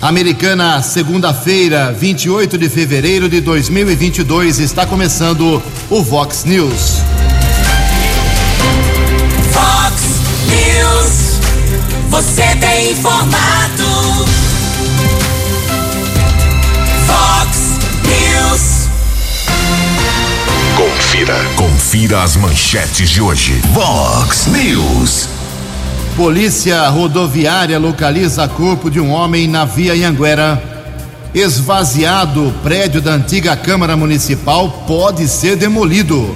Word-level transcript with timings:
Americana, 0.00 0.80
segunda-feira, 0.80 1.92
28 1.92 2.56
de 2.56 2.68
fevereiro 2.68 3.28
de 3.28 3.40
2022, 3.40 4.60
está 4.60 4.86
começando 4.86 5.60
o 5.90 6.02
Vox 6.04 6.44
News. 6.44 7.02
Vox 9.52 10.02
News, 10.46 11.40
você 12.10 12.44
tem 12.60 12.92
informado. 12.92 14.24
Vox 17.08 17.58
News. 18.04 18.88
Confira, 20.76 21.44
confira 21.56 22.22
as 22.22 22.36
manchetes 22.36 23.10
de 23.10 23.20
hoje. 23.20 23.60
Vox 23.72 24.46
News. 24.46 25.37
Polícia 26.18 26.88
rodoviária 26.88 27.78
localiza 27.78 28.48
corpo 28.48 28.90
de 28.90 28.98
um 28.98 29.12
homem 29.12 29.46
na 29.46 29.64
via 29.64 29.92
Anhanguera. 29.92 30.60
Esvaziado, 31.32 32.52
prédio 32.60 33.00
da 33.00 33.12
antiga 33.12 33.54
Câmara 33.56 33.96
Municipal 33.96 34.68
pode 34.84 35.28
ser 35.28 35.54
demolido. 35.54 36.34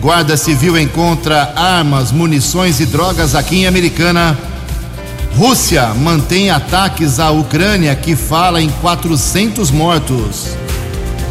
Guarda 0.00 0.38
Civil 0.38 0.78
encontra 0.78 1.52
armas, 1.54 2.10
munições 2.10 2.80
e 2.80 2.86
drogas 2.86 3.34
aqui 3.34 3.56
em 3.56 3.66
Americana. 3.66 4.38
Rússia 5.36 5.88
mantém 5.88 6.48
ataques 6.48 7.20
à 7.20 7.30
Ucrânia 7.30 7.94
que 7.94 8.16
fala 8.16 8.62
em 8.62 8.70
400 8.80 9.70
mortos. 9.70 10.56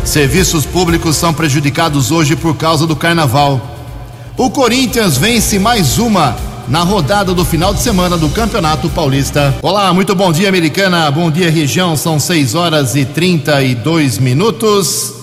Serviços 0.05 0.63
públicos 0.63 1.15
são 1.15 1.33
prejudicados 1.33 2.11
hoje 2.11 2.35
por 2.35 2.55
causa 2.55 2.85
do 2.85 2.95
carnaval. 2.95 3.59
O 4.37 4.51
Corinthians 4.51 5.17
vence 5.17 5.57
mais 5.57 5.97
uma 5.97 6.37
na 6.67 6.83
rodada 6.83 7.33
do 7.33 7.45
final 7.45 7.73
de 7.73 7.81
semana 7.81 8.17
do 8.17 8.27
Campeonato 8.29 8.89
Paulista. 8.89 9.55
Olá, 9.61 9.93
muito 9.93 10.13
bom 10.13 10.33
dia, 10.33 10.49
Americana. 10.49 11.09
Bom 11.09 11.31
dia, 11.31 11.49
região. 11.49 11.95
São 11.95 12.19
6 12.19 12.55
horas 12.55 12.93
e 12.95 13.05
32 13.05 14.17
minutos. 14.17 15.13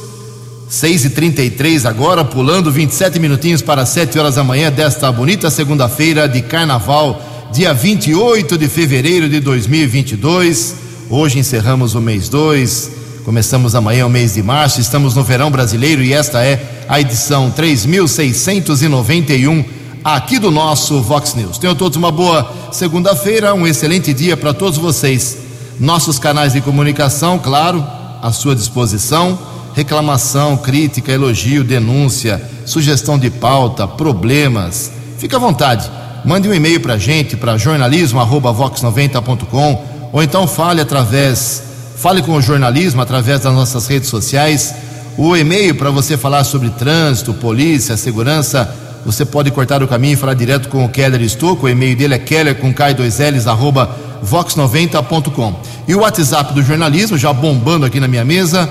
6 0.69 1.05
e 1.05 1.11
33 1.11 1.85
agora, 1.85 2.25
pulando 2.25 2.73
27 2.73 3.19
minutinhos 3.19 3.61
para 3.61 3.85
7 3.85 4.19
horas 4.19 4.37
da 4.37 4.45
manhã 4.45 4.73
desta 4.73 5.13
bonita 5.13 5.51
segunda-feira 5.51 6.27
de 6.27 6.41
carnaval, 6.41 7.21
dia 7.53 7.75
28 7.75 8.57
de 8.57 8.67
fevereiro 8.67 9.29
de 9.29 9.41
2022. 9.41 10.77
Hoje 11.11 11.39
encerramos 11.39 11.95
o 11.95 12.01
mês 12.01 12.31
2, 12.31 12.93
começamos 13.25 13.75
amanhã 13.75 14.07
o 14.07 14.11
mês 14.11 14.33
de 14.35 14.43
março, 14.43 14.81
estamos 14.81 15.15
no 15.15 15.23
verão 15.23 15.51
brasileiro 15.51 16.03
e 16.03 16.15
esta 16.15 16.43
é 16.43 16.87
a 16.89 16.99
edição 16.99 17.51
3691 17.51 19.84
aqui 20.05 20.39
do 20.39 20.51
nosso 20.51 21.01
Vox 21.01 21.35
News. 21.35 21.57
Tenham 21.57 21.75
todos 21.75 21.97
uma 21.97 22.13
boa 22.13 22.53
segunda-feira, 22.71 23.55
um 23.55 23.67
excelente 23.67 24.13
dia 24.13 24.37
para 24.37 24.53
todos 24.53 24.77
vocês. 24.77 25.39
Nossos 25.81 26.19
canais 26.19 26.53
de 26.53 26.61
comunicação, 26.61 27.39
claro, 27.39 27.83
à 28.21 28.31
sua 28.31 28.55
disposição. 28.55 29.39
Reclamação, 29.75 30.59
crítica, 30.59 31.11
elogio, 31.11 31.65
denúncia, 31.65 32.47
sugestão 32.67 33.19
de 33.19 33.31
pauta, 33.31 33.89
problemas. 33.89 34.93
Fique 35.19 35.35
à 35.35 35.39
vontade. 35.39 35.91
Mande 36.23 36.47
um 36.49 36.55
e-mail 36.55 36.81
para 36.81 36.93
a 36.95 36.99
gente, 36.99 37.37
para 37.37 37.57
jornalismo@vox90.com, 37.57 39.85
ou 40.13 40.23
então 40.23 40.47
fale 40.47 40.81
através, 40.81 41.63
fale 41.97 42.23
com 42.23 42.31
o 42.33 42.43
jornalismo 42.43 43.03
através 43.03 43.41
das 43.41 43.53
nossas 43.53 43.89
redes 43.89 44.11
sociais. 44.11 44.73
O 45.17 45.37
e-mail 45.37 45.75
para 45.75 45.91
você 45.91 46.17
falar 46.17 46.45
sobre 46.45 46.71
trânsito, 46.71 47.35
polícia, 47.35 47.97
segurança 47.97 48.84
você 49.05 49.25
pode 49.25 49.51
cortar 49.51 49.83
o 49.83 49.89
caminho 49.89 50.15
e 50.15 50.17
falar 50.17 50.35
direto 50.35 50.69
com 50.69 50.85
o 50.85 50.89
Keller 50.89 51.21
Estouco. 51.21 51.67
O 51.67 51.69
e-mail 51.69 51.97
dele 51.97 52.15
é 52.15 52.19
keller 52.19 52.55
com 52.55 52.73
K2Ls, 52.73 53.47
arroba 53.47 53.95
vox90.com. 54.25 55.61
E 55.87 55.95
o 55.95 56.01
WhatsApp 56.01 56.55
do 56.55 56.63
jornalismo, 56.63 57.19
já 57.19 57.31
bombando 57.33 57.85
aqui 57.85 58.01
na 58.01 58.09
minha 58.09 58.25
mesa, 58.25 58.71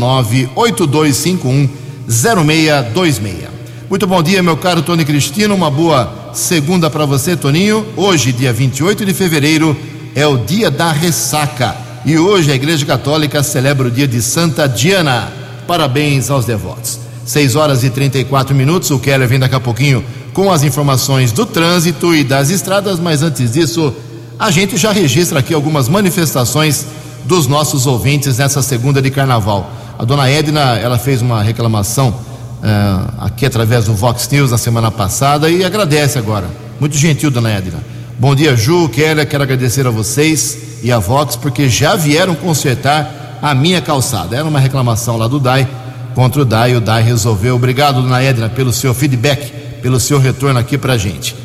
982510626. 2.08 3.52
Muito 3.90 4.08
bom 4.08 4.24
dia, 4.24 4.42
meu 4.42 4.58
caro 4.58 4.82
Tony 4.82 5.06
Cristino. 5.06 5.54
Uma 5.54 5.70
boa 5.70 6.32
segunda 6.34 6.90
para 6.90 7.06
você, 7.06 7.36
Toninho. 7.36 7.86
Hoje, 7.96 8.32
dia 8.32 8.52
28 8.54 9.06
de 9.06 9.14
fevereiro, 9.14 9.78
é 10.16 10.26
o 10.26 10.38
dia 10.38 10.72
da 10.72 10.92
ressaca. 10.92 11.91
E 12.04 12.18
hoje 12.18 12.52
a 12.52 12.56
Igreja 12.56 12.84
Católica 12.84 13.44
celebra 13.44 13.88
o 13.88 13.92
dia 13.92 14.08
de 14.08 14.22
Santa 14.24 14.68
Diana. 14.68 15.32
Parabéns 15.68 16.32
aos 16.32 16.46
devotos. 16.46 17.00
6 17.26 17.56
horas 17.56 17.84
e 17.84 17.92
34 17.92 18.56
minutos. 18.56 18.90
O 18.90 18.98
Keller 18.98 19.28
vem 19.28 19.38
daqui 19.38 19.54
a 19.54 19.60
pouquinho 19.60 20.04
com 20.34 20.52
as 20.52 20.64
informações 20.64 21.32
do 21.32 21.46
trânsito 21.46 22.16
e 22.16 22.24
das 22.24 22.50
estradas, 22.50 23.00
mas 23.00 23.22
antes 23.22 23.52
disso, 23.52 23.94
a 24.40 24.50
gente 24.50 24.78
já 24.78 24.92
registra 24.92 25.40
aqui 25.40 25.54
algumas 25.54 25.88
manifestações 25.88 26.88
dos 27.26 27.46
nossos 27.46 27.86
ouvintes 27.86 28.40
nessa 28.40 28.64
segunda 28.64 29.00
de 29.00 29.12
carnaval. 29.12 29.72
A 30.00 30.04
dona 30.04 30.28
Edna, 30.28 30.80
ela 30.80 30.98
fez 30.98 31.22
uma 31.22 31.44
reclamação 31.44 32.10
uh, 32.10 33.26
aqui 33.26 33.46
através 33.46 33.86
do 33.86 33.94
Vox 33.94 34.28
News 34.30 34.50
na 34.50 34.58
semana 34.58 34.90
passada 34.90 35.52
e 35.52 35.64
agradece 35.64 36.18
agora. 36.18 36.50
Muito 36.80 36.98
gentil, 36.98 37.30
dona 37.30 37.52
Edna. 37.52 38.01
Bom 38.22 38.36
dia, 38.36 38.56
Ju, 38.56 38.88
Keller, 38.88 39.28
quero 39.28 39.42
agradecer 39.42 39.88
a 39.88 39.90
vocês 39.90 40.56
e 40.84 40.92
a 40.92 41.00
Vox, 41.00 41.36
porque 41.36 41.68
já 41.68 41.96
vieram 41.96 42.36
consertar 42.36 43.40
a 43.42 43.56
minha 43.56 43.82
calçada. 43.82 44.36
Era 44.36 44.48
uma 44.48 44.60
reclamação 44.60 45.18
lá 45.18 45.28
do 45.28 45.40
DAI 45.40 45.68
contra 46.14 46.44
o 46.44 46.46
DAI, 46.46 46.76
o 46.76 46.82
DAI 46.82 47.02
resolveu. 47.02 47.56
Obrigado, 47.56 48.00
dona 48.00 48.22
Edna, 48.22 48.48
pelo 48.48 48.72
seu 48.72 48.94
feedback, 48.94 49.52
pelo 49.82 50.00
seu 50.00 50.20
retorno 50.20 50.60
aqui 50.60 50.78
para 50.78 51.00
gente. 51.00 51.36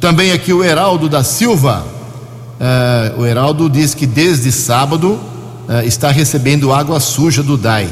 Também 0.00 0.32
aqui 0.32 0.50
o 0.50 0.64
Heraldo 0.64 1.10
da 1.10 1.22
Silva. 1.22 1.84
Uh, 2.58 3.20
o 3.20 3.26
Heraldo 3.26 3.68
diz 3.68 3.92
que 3.92 4.06
desde 4.06 4.50
sábado 4.50 5.20
uh, 5.68 5.82
está 5.84 6.10
recebendo 6.10 6.72
água 6.72 7.00
suja 7.00 7.42
do 7.42 7.58
DAI, 7.58 7.86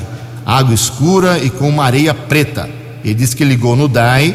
água 0.46 0.72
escura 0.72 1.38
e 1.38 1.50
com 1.50 1.68
uma 1.68 1.84
areia 1.84 2.14
preta. 2.14 2.66
Ele 3.04 3.12
disse 3.12 3.36
que 3.36 3.44
ligou 3.44 3.76
no 3.76 3.88
DAI, 3.88 4.34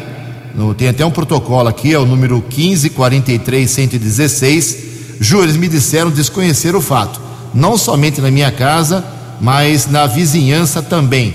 no, 0.54 0.74
tem 0.74 0.88
até 0.88 1.04
um 1.04 1.10
protocolo 1.10 1.68
aqui, 1.68 1.92
é 1.94 1.98
o 1.98 2.06
número 2.06 2.42
1543116 2.50 4.88
Ju, 5.20 5.42
eles 5.42 5.56
me 5.56 5.66
disseram 5.66 6.10
desconhecer 6.10 6.76
o 6.76 6.80
fato, 6.80 7.20
não 7.52 7.76
somente 7.76 8.20
na 8.20 8.30
minha 8.30 8.52
casa, 8.52 9.04
mas 9.40 9.90
na 9.90 10.06
vizinhança 10.06 10.80
também. 10.80 11.34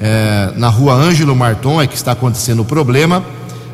É, 0.00 0.52
na 0.56 0.68
rua 0.68 0.94
Ângelo 0.94 1.34
Marton 1.34 1.82
é 1.82 1.86
que 1.86 1.96
está 1.96 2.12
acontecendo 2.12 2.60
o 2.60 2.64
problema, 2.64 3.24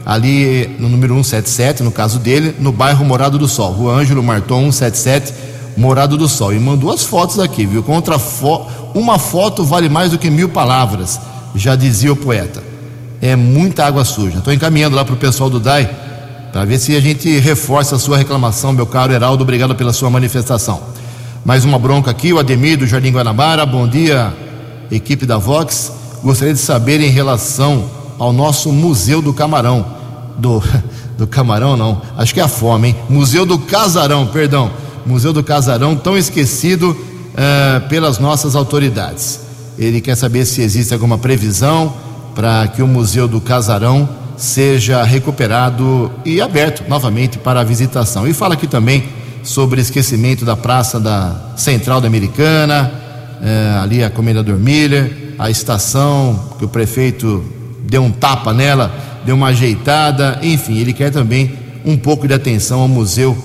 ali 0.06 0.76
no 0.78 0.88
número 0.88 1.14
177, 1.14 1.82
no 1.82 1.92
caso 1.92 2.18
dele, 2.18 2.54
no 2.58 2.72
bairro 2.72 3.04
Morado 3.04 3.38
do 3.38 3.46
Sol. 3.46 3.72
Rua 3.72 3.94
Ângelo 3.94 4.22
Marton 4.22 4.72
177, 4.72 5.34
Morado 5.76 6.16
do 6.16 6.26
Sol. 6.26 6.54
E 6.54 6.58
mandou 6.58 6.90
as 6.90 7.04
fotos 7.04 7.38
aqui, 7.38 7.66
viu? 7.66 7.82
Contra 7.82 8.18
fo 8.18 8.66
uma 8.94 9.18
foto 9.18 9.62
vale 9.62 9.88
mais 9.88 10.10
do 10.10 10.18
que 10.18 10.30
mil 10.30 10.48
palavras, 10.48 11.20
já 11.54 11.76
dizia 11.76 12.12
o 12.12 12.16
poeta. 12.16 12.69
É 13.22 13.36
muita 13.36 13.84
água 13.84 14.04
suja. 14.04 14.38
Estou 14.38 14.52
encaminhando 14.52 14.96
lá 14.96 15.04
para 15.04 15.14
o 15.14 15.18
pessoal 15.18 15.50
do 15.50 15.60
DAI 15.60 15.90
para 16.50 16.64
ver 16.64 16.78
se 16.78 16.96
a 16.96 17.00
gente 17.00 17.38
reforça 17.38 17.96
a 17.96 17.98
sua 17.98 18.16
reclamação, 18.16 18.72
meu 18.72 18.86
caro 18.86 19.12
Heraldo. 19.12 19.42
Obrigado 19.42 19.74
pela 19.74 19.92
sua 19.92 20.08
manifestação. 20.08 20.80
Mais 21.44 21.64
uma 21.64 21.78
bronca 21.78 22.10
aqui, 22.10 22.32
o 22.32 22.38
Ademir 22.38 22.78
do 22.78 22.86
Jardim 22.86 23.12
Guanabara. 23.12 23.66
Bom 23.66 23.86
dia, 23.86 24.32
equipe 24.90 25.26
da 25.26 25.36
Vox. 25.36 25.92
Gostaria 26.22 26.54
de 26.54 26.60
saber 26.60 27.00
em 27.02 27.10
relação 27.10 27.90
ao 28.18 28.32
nosso 28.32 28.72
Museu 28.72 29.20
do 29.20 29.34
Camarão. 29.34 29.84
Do, 30.38 30.62
do 31.18 31.26
Camarão, 31.26 31.76
não. 31.76 32.00
Acho 32.16 32.32
que 32.32 32.40
é 32.40 32.42
a 32.42 32.48
fome, 32.48 32.88
hein? 32.88 32.96
Museu 33.08 33.44
do 33.44 33.58
Casarão, 33.58 34.26
perdão. 34.26 34.70
Museu 35.04 35.32
do 35.32 35.42
Casarão, 35.42 35.94
tão 35.94 36.16
esquecido 36.16 36.90
uh, 36.90 37.88
pelas 37.88 38.18
nossas 38.18 38.56
autoridades. 38.56 39.40
Ele 39.78 40.00
quer 40.00 40.16
saber 40.16 40.46
se 40.46 40.62
existe 40.62 40.94
alguma 40.94 41.18
previsão 41.18 41.92
para 42.40 42.66
que 42.68 42.82
o 42.82 42.86
Museu 42.86 43.28
do 43.28 43.38
Casarão 43.38 44.08
seja 44.34 45.02
recuperado 45.02 46.10
e 46.24 46.40
aberto 46.40 46.88
novamente 46.88 47.36
para 47.36 47.60
a 47.60 47.64
visitação. 47.64 48.26
E 48.26 48.32
fala 48.32 48.54
aqui 48.54 48.66
também 48.66 49.04
sobre 49.42 49.78
esquecimento 49.78 50.42
da 50.42 50.56
praça 50.56 50.98
da 50.98 51.52
Central 51.54 52.00
da 52.00 52.06
Americana, 52.06 52.90
é, 53.42 53.78
ali 53.82 54.02
a 54.02 54.08
Comendador 54.08 54.56
Miller, 54.56 55.34
a 55.38 55.50
estação 55.50 56.54
que 56.58 56.64
o 56.64 56.68
prefeito 56.68 57.44
deu 57.82 58.02
um 58.02 58.10
tapa 58.10 58.54
nela, 58.54 58.90
deu 59.22 59.36
uma 59.36 59.48
ajeitada, 59.48 60.38
enfim, 60.42 60.78
ele 60.78 60.94
quer 60.94 61.10
também 61.10 61.52
um 61.84 61.98
pouco 61.98 62.26
de 62.26 62.32
atenção 62.32 62.80
ao 62.80 62.88
Museu 62.88 63.36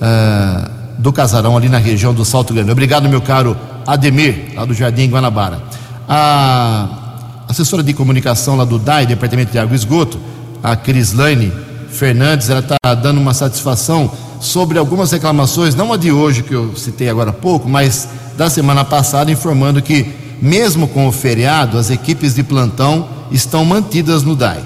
é, 0.00 0.70
do 0.98 1.12
Casarão 1.12 1.54
ali 1.54 1.68
na 1.68 1.76
região 1.76 2.14
do 2.14 2.24
Salto 2.24 2.54
Grande. 2.54 2.70
Obrigado, 2.70 3.10
meu 3.10 3.20
caro 3.20 3.54
Ademir, 3.86 4.54
lá 4.56 4.64
do 4.64 4.72
Jardim 4.72 5.10
Guanabara. 5.10 5.60
A 6.08 7.07
assessora 7.48 7.82
de 7.82 7.94
comunicação 7.94 8.56
lá 8.56 8.64
do 8.64 8.78
DAI, 8.78 9.06
Departamento 9.06 9.50
de 9.50 9.58
Água 9.58 9.72
e 9.72 9.76
Esgoto, 9.76 10.20
a 10.62 10.76
Crislaine 10.76 11.50
Fernandes, 11.88 12.50
ela 12.50 12.60
está 12.60 12.94
dando 12.94 13.18
uma 13.18 13.32
satisfação 13.32 14.10
sobre 14.40 14.78
algumas 14.78 15.10
reclamações, 15.10 15.74
não 15.74 15.92
a 15.92 15.96
de 15.96 16.12
hoje 16.12 16.42
que 16.42 16.52
eu 16.52 16.76
citei 16.76 17.08
agora 17.08 17.30
há 17.30 17.32
pouco, 17.32 17.68
mas 17.68 18.08
da 18.36 18.50
semana 18.50 18.84
passada, 18.84 19.32
informando 19.32 19.80
que, 19.80 20.06
mesmo 20.40 20.86
com 20.86 21.08
o 21.08 21.12
feriado, 21.12 21.78
as 21.78 21.90
equipes 21.90 22.34
de 22.34 22.42
plantão 22.42 23.08
estão 23.32 23.64
mantidas 23.64 24.22
no 24.22 24.36
DAI. 24.36 24.62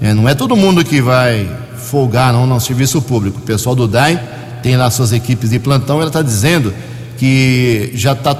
É, 0.00 0.12
não 0.12 0.28
é 0.28 0.34
todo 0.34 0.54
mundo 0.54 0.84
que 0.84 1.00
vai 1.00 1.50
folgar 1.76 2.32
não 2.32 2.46
no 2.46 2.60
serviço 2.60 3.00
público. 3.02 3.38
O 3.38 3.42
pessoal 3.42 3.74
do 3.74 3.88
DAI 3.88 4.22
tem 4.62 4.76
lá 4.76 4.90
suas 4.90 5.12
equipes 5.12 5.50
de 5.50 5.58
plantão, 5.58 5.96
ela 5.96 6.08
está 6.08 6.22
dizendo 6.22 6.72
que 7.16 7.90
já 7.94 8.12
está 8.12 8.36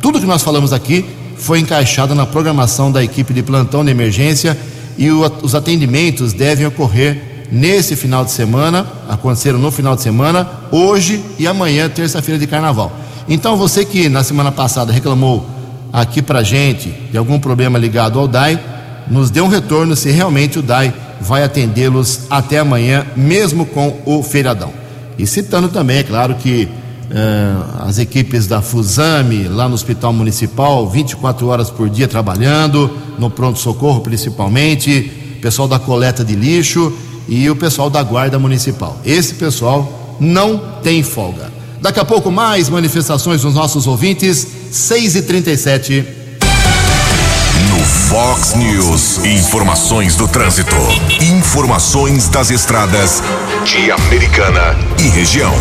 tudo 0.00 0.20
que 0.20 0.26
nós 0.26 0.42
falamos 0.42 0.72
aqui 0.72 1.04
foi 1.42 1.58
encaixado 1.58 2.14
na 2.14 2.24
programação 2.24 2.92
da 2.92 3.02
equipe 3.02 3.34
de 3.34 3.42
plantão 3.42 3.84
de 3.84 3.90
emergência 3.90 4.56
e 4.96 5.10
o, 5.10 5.30
os 5.42 5.56
atendimentos 5.56 6.32
devem 6.32 6.64
ocorrer 6.64 7.48
nesse 7.50 7.96
final 7.96 8.24
de 8.24 8.30
semana, 8.30 8.86
aconteceram 9.08 9.58
no 9.58 9.72
final 9.72 9.96
de 9.96 10.02
semana, 10.02 10.48
hoje 10.70 11.20
e 11.40 11.46
amanhã, 11.46 11.88
terça-feira 11.88 12.38
de 12.38 12.46
carnaval. 12.46 12.96
Então 13.28 13.56
você 13.56 13.84
que 13.84 14.08
na 14.08 14.22
semana 14.22 14.52
passada 14.52 14.92
reclamou 14.92 15.44
aqui 15.92 16.22
pra 16.22 16.44
gente 16.44 16.90
de 17.10 17.18
algum 17.18 17.40
problema 17.40 17.76
ligado 17.76 18.20
ao 18.20 18.28
DAI, 18.28 18.58
nos 19.10 19.28
dê 19.28 19.40
um 19.40 19.48
retorno 19.48 19.96
se 19.96 20.12
realmente 20.12 20.60
o 20.60 20.62
DAI 20.62 20.94
vai 21.20 21.42
atendê-los 21.42 22.20
até 22.30 22.60
amanhã, 22.60 23.04
mesmo 23.16 23.66
com 23.66 24.00
o 24.06 24.22
feriadão. 24.22 24.72
E 25.18 25.26
citando 25.26 25.68
também, 25.68 25.98
é 25.98 26.02
claro 26.04 26.36
que 26.36 26.68
uh, 27.10 27.86
as 27.86 27.98
equipes 27.98 28.46
da 28.46 28.62
Fusame, 28.62 29.48
lá 29.48 29.68
no 29.68 29.74
Hospital 29.74 30.12
Municipal, 30.12 30.88
24 30.88 31.46
horas 31.46 31.70
por 31.70 31.88
dia 31.88 32.08
trabalhando, 32.08 32.90
no 33.18 33.30
pronto-socorro 33.30 34.00
principalmente, 34.00 35.38
pessoal 35.40 35.66
da 35.66 35.78
coleta 35.78 36.24
de 36.24 36.34
lixo 36.34 36.92
e 37.28 37.48
o 37.50 37.56
pessoal 37.56 37.90
da 37.90 38.02
Guarda 38.02 38.38
Municipal. 38.38 38.98
Esse 39.04 39.34
pessoal 39.34 40.16
não 40.20 40.58
tem 40.82 41.02
folga. 41.02 41.52
Daqui 41.80 41.98
a 41.98 42.04
pouco 42.04 42.30
mais 42.30 42.68
manifestações 42.68 43.42
dos 43.42 43.54
nossos 43.54 43.86
ouvintes, 43.88 44.46
6 44.70 45.16
e 45.16 45.22
37 45.22 46.06
No 47.68 47.84
Fox 47.84 48.54
News, 48.54 49.24
informações 49.24 50.14
do 50.14 50.28
trânsito. 50.28 50.76
Informações 51.20 52.28
das 52.28 52.50
estradas 52.50 53.20
de 53.64 53.90
Americana 53.90 54.76
e 55.00 55.08
região. 55.08 55.52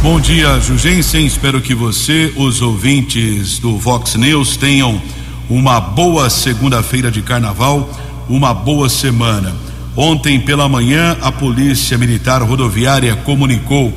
Bom 0.00 0.20
dia, 0.20 0.60
Jugensen. 0.60 1.26
Espero 1.26 1.60
que 1.60 1.74
você, 1.74 2.32
os 2.36 2.62
ouvintes 2.62 3.58
do 3.58 3.76
Vox 3.76 4.14
News, 4.14 4.56
tenham 4.56 5.02
uma 5.50 5.80
boa 5.80 6.30
segunda-feira 6.30 7.10
de 7.10 7.20
carnaval, 7.20 7.90
uma 8.28 8.54
boa 8.54 8.88
semana. 8.88 9.52
Ontem 9.96 10.38
pela 10.38 10.68
manhã, 10.68 11.16
a 11.20 11.32
Polícia 11.32 11.98
Militar 11.98 12.40
Rodoviária 12.42 13.16
comunicou 13.16 13.92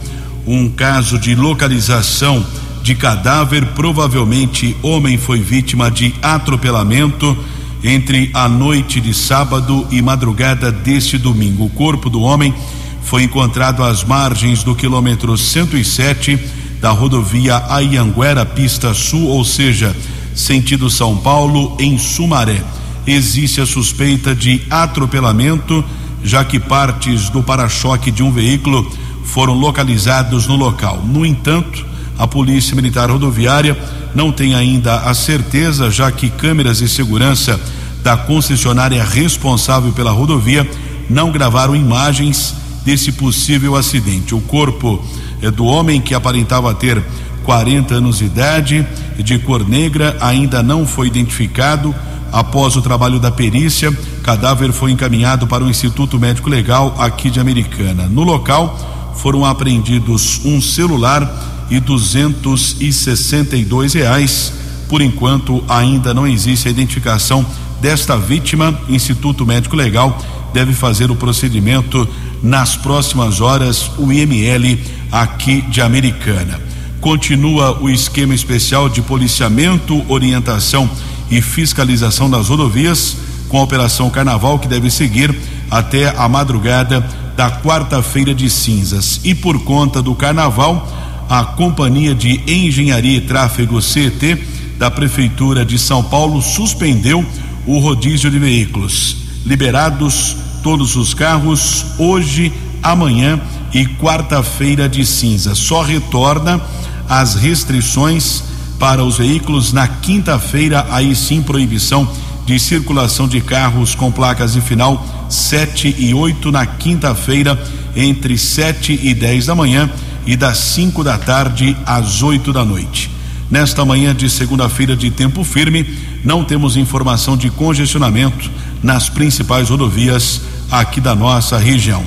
um 0.48 0.68
caso 0.70 1.20
de 1.20 1.36
localização 1.36 2.44
de 2.82 2.96
cadáver. 2.96 3.64
Provavelmente, 3.76 4.76
homem 4.82 5.20
foi 5.20 5.40
vítima 5.40 5.92
de 5.92 6.16
atropelamento 6.20 7.38
entre 7.84 8.32
a 8.34 8.50
noite 8.50 9.00
de 9.00 9.14
sábado 9.14 9.88
e 9.92 10.02
madrugada 10.02 10.72
deste 10.72 11.20
domingo. 11.20 11.66
O 11.66 11.70
corpo 11.70 12.10
do 12.10 12.22
homem 12.22 12.56
foi 13.04 13.24
encontrado 13.24 13.84
às 13.84 14.04
margens 14.04 14.64
do 14.64 14.76
quilômetro 14.76 15.38
107 15.38 16.40
da 16.80 16.90
rodovia 16.90 17.64
Ayanguera, 17.70 18.46
pista 18.46 18.94
sul, 18.94 19.28
ou 19.28 19.46
seja, 19.46 19.96
sentido 20.34 20.90
São 20.90 21.18
Paulo, 21.18 21.76
em 21.80 21.98
Sumaré. 21.98 22.64
Existe 23.06 23.62
a 23.62 23.66
suspeita 23.66 24.34
de 24.34 24.62
atropelamento, 24.70 25.84
já 26.24 26.44
que 26.44 26.60
partes 26.60 27.30
do 27.30 27.44
para-choque 27.44 28.12
de 28.12 28.24
um 28.24 28.32
veículo 28.32 28.90
foram 29.24 29.54
localizados 29.54 30.48
no 30.48 30.56
local. 30.56 31.04
No 31.06 31.26
entanto, 31.26 31.86
a 32.18 32.28
Polícia 32.28 32.76
Militar 32.76 33.10
Rodoviária 33.10 33.78
não 34.14 34.32
tem 34.32 34.54
ainda 34.56 35.02
a 35.02 35.14
certeza, 35.14 35.90
já 35.90 36.12
que 36.12 36.30
câmeras 36.30 36.80
de 36.80 36.88
segurança 36.88 37.60
da 38.04 38.18
concessionária 38.18 39.04
responsável 39.04 39.92
pela 39.92 40.12
rodovia 40.12 40.70
não 41.10 41.32
gravaram 41.32 41.76
imagens 41.76 42.56
desse 42.84 43.12
possível 43.12 43.76
acidente. 43.76 44.36
O 44.36 44.42
corpo 44.42 45.04
é 45.42 45.50
do 45.50 45.66
homem 45.66 46.00
que 46.00 46.14
aparentava 46.14 46.72
ter 46.74 47.04
40 47.44 47.96
anos 47.96 48.20
de 48.20 48.26
idade, 48.26 48.86
de 49.18 49.40
cor 49.40 49.68
negra, 49.68 50.16
ainda 50.20 50.62
não 50.62 50.86
foi 50.86 51.08
identificado. 51.08 51.96
Após 52.32 52.78
o 52.78 52.82
trabalho 52.82 53.20
da 53.20 53.30
perícia, 53.30 53.92
cadáver 54.24 54.72
foi 54.72 54.92
encaminhado 54.92 55.46
para 55.48 55.64
o 55.64 55.70
Instituto 55.70 56.20
Médico 56.20 56.50
Legal 56.50 56.96
aqui 56.98 57.30
de 57.30 57.42
Americana. 57.42 58.08
No 58.08 58.24
local 58.24 59.14
foram 59.18 59.44
apreendidos 59.44 60.40
um 60.46 60.62
celular 60.62 61.68
e 61.70 61.78
262 61.80 63.94
reais. 63.94 64.54
Por 64.88 65.02
enquanto, 65.02 65.64
ainda 65.68 66.14
não 66.14 66.28
existe 66.28 66.68
a 66.68 66.72
identificação 66.72 67.46
desta 67.82 68.18
vítima. 68.18 68.80
Instituto 68.88 69.46
Médico 69.46 69.76
Legal 69.76 70.18
deve 70.54 70.74
fazer 70.74 71.12
o 71.12 71.16
procedimento 71.16 72.08
nas 72.42 72.76
próximas 72.76 73.40
horas, 73.42 73.92
o 73.98 74.12
IML 74.12 74.80
aqui 75.12 75.62
de 75.62 75.82
Americana. 75.82 76.60
Continua 77.00 77.80
o 77.82 77.90
esquema 77.90 78.34
especial 78.34 78.88
de 78.88 79.02
policiamento, 79.02 80.04
orientação 80.08 80.90
e 81.30 81.42
fiscalização 81.42 82.30
das 82.30 82.50
rodovias, 82.50 83.18
com 83.50 83.58
a 83.58 83.64
Operação 83.64 84.10
Carnaval, 84.10 84.60
que 84.60 84.68
deve 84.68 84.90
seguir 84.90 85.36
até 85.70 86.10
a 86.18 86.28
madrugada 86.28 87.06
da 87.36 87.50
quarta-feira 87.50 88.34
de 88.34 88.50
cinzas. 88.50 89.20
E 89.24 89.34
por 89.34 89.64
conta 89.64 90.02
do 90.02 90.14
Carnaval, 90.16 90.88
a 91.30 91.44
Companhia 91.44 92.14
de 92.14 92.42
Engenharia 92.48 93.18
e 93.18 93.22
Tráfego 93.22 93.82
CET 93.82 94.38
da 94.78 94.92
Prefeitura 94.92 95.64
de 95.64 95.78
São 95.78 96.04
Paulo 96.04 96.42
suspendeu 96.42 97.26
o 97.66 97.80
rodízio 97.80 98.30
de 98.30 98.40
veículos. 98.40 99.18
Liberados 99.46 100.36
todos 100.64 100.96
os 100.96 101.14
carros 101.14 101.86
hoje, 101.98 102.52
amanhã 102.82 103.40
e 103.74 103.86
quarta-feira 103.86 104.88
de 104.88 105.06
cinza. 105.06 105.56
Só 105.56 105.82
retorna 105.82 106.62
as 107.08 107.36
restrições 107.36 108.44
para 108.80 109.04
os 109.04 109.18
veículos 109.18 109.74
na 109.74 109.88
quinta-feira, 109.88 110.88
aí 110.90 111.16
sim 111.16 111.42
proibição 111.42 112.10
de 112.46 112.60
circulação 112.60 113.28
de 113.28 113.40
carros 113.40 113.94
com 113.94 114.12
placas 114.12 114.54
de 114.54 114.62
final 114.62 115.06
7 115.30 115.96
e 115.98 116.14
8 116.14 116.52
na 116.52 116.66
quinta-feira, 116.66 117.62
entre 117.96 118.38
7 118.38 119.00
e 119.02 119.14
10 119.14 119.46
da 119.46 119.56
manhã 119.56 119.90
e 120.26 120.36
das 120.36 120.58
5 120.58 121.04
da 121.04 121.18
tarde 121.18 121.76
às 121.86 122.22
8 122.22 122.52
da 122.52 122.66
noite. 122.66 123.10
Nesta 123.50 123.84
manhã 123.84 124.16
de 124.16 124.30
segunda-feira 124.30 124.96
de 124.96 125.12
tempo 125.12 125.44
firme, 125.44 125.86
não 126.24 126.44
temos 126.44 126.78
informação 126.78 127.36
de 127.36 127.50
congestionamento 127.50 128.50
nas 128.82 129.10
principais 129.10 129.70
rodovias 129.70 130.42
aqui 130.72 131.02
da 131.02 131.14
nossa 131.14 131.58
região. 131.58 132.02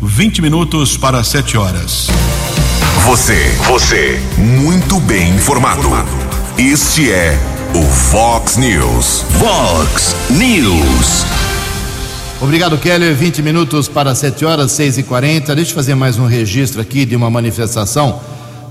20 0.00 0.40
minutos 0.40 0.96
para 0.96 1.22
7 1.22 1.58
horas. 1.58 2.08
Você, 3.04 3.50
você, 3.66 4.18
muito 4.38 4.98
bem 5.00 5.34
informado. 5.34 5.88
Este 6.56 7.12
é 7.12 7.38
o 7.74 7.82
Fox 7.82 8.56
News. 8.56 9.24
Fox 9.38 10.16
News. 10.30 11.26
Obrigado, 12.40 12.78
Keller. 12.78 13.14
20 13.14 13.42
minutos 13.42 13.88
para 13.88 14.14
7 14.14 14.42
horas, 14.44 14.72
6 14.72 14.98
e 14.98 15.02
40 15.02 15.54
Deixa 15.54 15.72
eu 15.72 15.74
fazer 15.74 15.94
mais 15.94 16.18
um 16.18 16.26
registro 16.26 16.80
aqui 16.80 17.04
de 17.04 17.14
uma 17.14 17.28
manifestação 17.28 18.20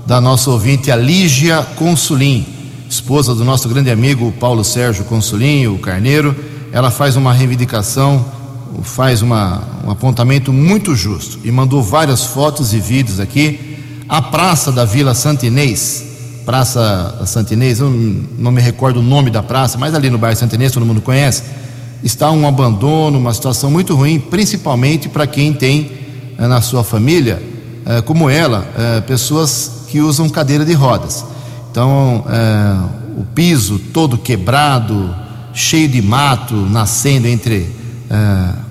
da 0.04 0.20
nossa 0.20 0.50
ouvinte, 0.50 0.90
a 0.90 0.96
Lígia 0.96 1.62
Consulim, 1.76 2.46
esposa 2.88 3.34
do 3.34 3.44
nosso 3.44 3.68
grande 3.68 3.90
amigo 3.90 4.32
Paulo 4.40 4.64
Sérgio 4.64 5.04
Consulim, 5.04 5.66
o 5.66 5.78
Carneiro. 5.78 6.34
Ela 6.72 6.90
faz 6.90 7.14
uma 7.14 7.32
reivindicação, 7.32 8.24
faz 8.82 9.22
uma, 9.22 9.62
um 9.84 9.90
apontamento 9.90 10.52
muito 10.52 10.94
justo 10.94 11.38
e 11.44 11.50
mandou 11.50 11.82
várias 11.82 12.24
fotos 12.24 12.72
e 12.72 12.78
vídeos 12.78 13.20
aqui. 13.20 13.76
A 14.08 14.22
praça 14.22 14.72
da 14.72 14.84
Vila 14.84 15.14
Santinês, 15.14 16.04
Praça 16.48 17.24
Santinês, 17.26 17.78
eu 17.78 17.90
não 18.38 18.50
me 18.50 18.60
recordo 18.60 19.00
o 19.00 19.02
nome 19.02 19.30
da 19.30 19.42
praça, 19.42 19.76
mas 19.76 19.94
ali 19.94 20.08
no 20.08 20.16
bairro 20.16 20.34
Santinês, 20.34 20.72
todo 20.72 20.86
mundo 20.86 21.02
conhece, 21.02 21.42
está 22.02 22.30
um 22.30 22.48
abandono, 22.48 23.18
uma 23.18 23.34
situação 23.34 23.70
muito 23.70 23.94
ruim, 23.94 24.18
principalmente 24.18 25.10
para 25.10 25.26
quem 25.26 25.52
tem 25.52 25.92
eh, 26.38 26.46
na 26.46 26.62
sua 26.62 26.82
família, 26.82 27.42
eh, 27.84 28.00
como 28.00 28.30
ela, 28.30 28.66
eh, 28.78 29.00
pessoas 29.02 29.82
que 29.88 30.00
usam 30.00 30.28
cadeira 30.28 30.64
de 30.64 30.72
rodas. 30.72 31.24
Então, 31.70 32.24
o 33.16 33.24
piso 33.34 33.78
todo 33.92 34.16
quebrado, 34.16 35.14
cheio 35.52 35.86
de 35.86 36.00
mato 36.00 36.54
nascendo 36.54 37.28
entre 37.28 37.70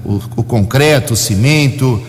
o, 0.03 0.22
o, 0.36 0.44
concreto, 0.44 1.13
o 1.13 1.17
cimento, 1.17 2.01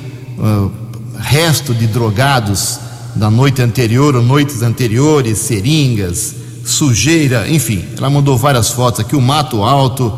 resto 1.19 1.75
de 1.75 1.87
drogados 1.87 2.81
da 3.15 3.31
noite 3.31 3.61
anterior 3.61 4.15
ou 4.15 4.23
noites 4.23 4.63
anteriores, 4.63 5.39
seringas, 5.39 6.35
sujeira, 6.65 7.49
enfim. 7.49 7.85
Ela 7.97 8.09
mandou 8.09 8.37
várias 8.37 8.71
fotos 8.71 9.01
aqui, 9.01 9.17
o 9.17 9.21
mato 9.21 9.63
alto, 9.63 10.17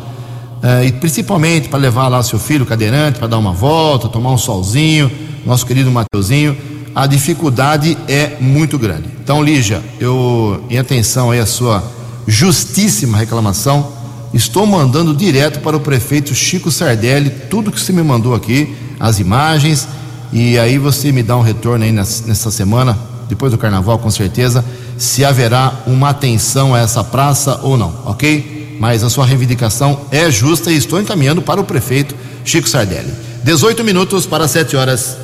eh, 0.61 0.85
e 0.87 0.91
principalmente 0.91 1.69
para 1.69 1.79
levar 1.79 2.07
lá 2.07 2.21
seu 2.21 2.37
filho 2.37 2.65
cadeirante 2.65 3.17
para 3.17 3.27
dar 3.27 3.37
uma 3.37 3.53
volta, 3.53 4.07
tomar 4.07 4.31
um 4.31 4.37
solzinho, 4.37 5.09
nosso 5.45 5.65
querido 5.65 5.89
Mateuzinho. 5.91 6.55
A 6.93 7.07
dificuldade 7.07 7.97
é 8.07 8.37
muito 8.39 8.77
grande. 8.77 9.05
Então, 9.23 9.41
Lígia, 9.41 9.81
eu, 9.99 10.63
em 10.69 10.77
atenção 10.77 11.31
aí 11.31 11.39
à 11.39 11.45
sua 11.45 11.83
justíssima 12.27 13.17
reclamação, 13.17 13.93
estou 14.33 14.65
mandando 14.65 15.13
direto 15.13 15.59
para 15.59 15.75
o 15.75 15.79
prefeito 15.79 16.33
Chico 16.33 16.71
Sardelli 16.71 17.29
tudo 17.49 17.71
que 17.71 17.79
você 17.79 17.91
me 17.91 18.03
mandou 18.03 18.33
aqui, 18.33 18.75
as 18.99 19.19
imagens 19.19 19.87
E 20.31 20.57
aí 20.57 20.77
você 20.77 21.11
me 21.11 21.21
dá 21.21 21.35
um 21.35 21.41
retorno 21.41 21.83
aí 21.83 21.91
nessa, 21.91 22.25
nessa 22.25 22.49
semana, 22.51 22.97
depois 23.27 23.51
do 23.51 23.57
carnaval, 23.57 23.99
com 23.99 24.09
certeza, 24.09 24.63
se 24.97 25.25
haverá 25.25 25.81
uma 25.85 26.09
atenção 26.09 26.73
a 26.73 26.79
essa 26.79 27.03
praça 27.03 27.59
ou 27.63 27.75
não, 27.75 27.93
ok? 28.05 28.77
Mas 28.79 29.03
a 29.03 29.09
sua 29.09 29.25
reivindicação 29.25 30.01
é 30.11 30.31
justa 30.31 30.71
e 30.71 30.77
estou 30.77 30.99
encaminhando 30.99 31.41
para 31.41 31.59
o 31.59 31.63
prefeito 31.63 32.15
Chico 32.43 32.67
Sardelli. 32.67 33.13
18 33.43 33.83
minutos 33.83 34.25
para 34.25 34.47
7 34.47 34.75
horas. 34.75 35.17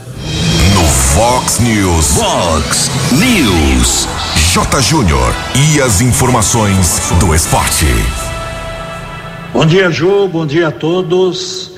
No 0.74 0.84
Fox 0.84 1.60
News. 1.60 2.08
Fox 2.08 2.92
News. 3.12 4.08
J. 4.54 4.82
Júnior. 4.82 5.34
E 5.56 5.82
as 5.82 6.02
informações 6.02 7.02
do 7.20 7.34
esporte. 7.34 7.86
Bom 9.54 9.66
dia, 9.66 9.89
Ju. 9.89 10.27
Bom 10.27 10.46
dia 10.46 10.68
a 10.68 10.72
todos. 10.72 11.72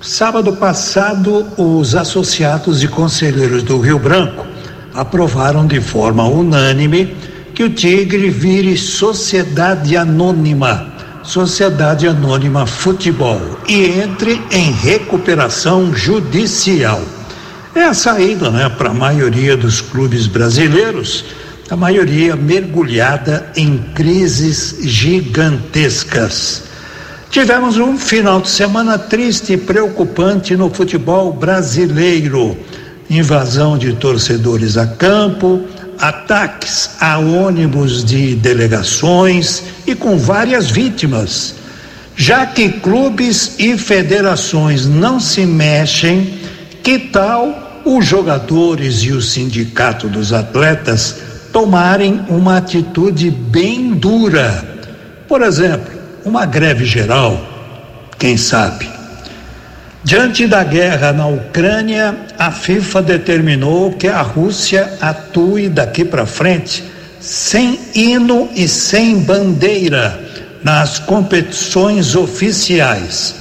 Sábado 0.00 0.52
passado, 0.56 1.44
os 1.58 1.96
associados 1.96 2.84
e 2.84 2.88
conselheiros 2.88 3.64
do 3.64 3.80
Rio 3.80 3.98
Branco 3.98 4.46
aprovaram 4.94 5.66
de 5.66 5.80
forma 5.80 6.24
unânime 6.24 7.16
que 7.52 7.64
o 7.64 7.70
Tigre 7.70 8.30
vire 8.30 8.78
sociedade 8.78 9.96
anônima, 9.96 10.86
Sociedade 11.24 12.06
Anônima 12.06 12.64
Futebol, 12.64 13.40
e 13.68 13.86
entre 14.00 14.40
em 14.50 14.70
recuperação 14.70 15.92
judicial. 15.92 17.02
É 17.74 17.84
a 17.84 17.94
saída, 17.94 18.50
né, 18.50 18.68
para 18.68 18.90
a 18.90 18.94
maioria 18.94 19.56
dos 19.56 19.80
clubes 19.80 20.28
brasileiros, 20.28 21.24
a 21.68 21.76
maioria 21.76 22.36
mergulhada 22.36 23.50
em 23.56 23.78
crises 23.94 24.78
gigantescas. 24.80 26.69
Tivemos 27.30 27.78
um 27.78 27.96
final 27.96 28.40
de 28.40 28.50
semana 28.50 28.98
triste 28.98 29.52
e 29.52 29.56
preocupante 29.56 30.56
no 30.56 30.68
futebol 30.68 31.32
brasileiro. 31.32 32.58
Invasão 33.08 33.78
de 33.78 33.92
torcedores 33.92 34.76
a 34.76 34.84
campo, 34.84 35.62
ataques 35.96 36.90
a 36.98 37.18
ônibus 37.18 38.04
de 38.04 38.34
delegações 38.34 39.62
e 39.86 39.94
com 39.94 40.18
várias 40.18 40.72
vítimas. 40.72 41.54
Já 42.16 42.44
que 42.46 42.68
clubes 42.68 43.54
e 43.60 43.78
federações 43.78 44.86
não 44.86 45.20
se 45.20 45.46
mexem, 45.46 46.34
que 46.82 46.98
tal 46.98 47.82
os 47.84 48.04
jogadores 48.04 49.04
e 49.04 49.12
o 49.12 49.22
sindicato 49.22 50.08
dos 50.08 50.32
atletas 50.32 51.14
tomarem 51.52 52.22
uma 52.28 52.56
atitude 52.56 53.30
bem 53.30 53.92
dura? 53.92 54.68
Por 55.28 55.42
exemplo, 55.42 55.99
uma 56.24 56.46
greve 56.46 56.84
geral, 56.84 57.40
quem 58.18 58.36
sabe? 58.36 58.88
Diante 60.02 60.46
da 60.46 60.64
guerra 60.64 61.12
na 61.12 61.26
Ucrânia, 61.26 62.16
a 62.38 62.50
FIFA 62.50 63.02
determinou 63.02 63.92
que 63.92 64.08
a 64.08 64.22
Rússia 64.22 64.94
atue 65.00 65.68
daqui 65.68 66.04
para 66.04 66.24
frente 66.24 66.82
sem 67.20 67.78
hino 67.94 68.48
e 68.54 68.66
sem 68.66 69.18
bandeira 69.18 70.18
nas 70.64 70.98
competições 70.98 72.16
oficiais. 72.16 73.34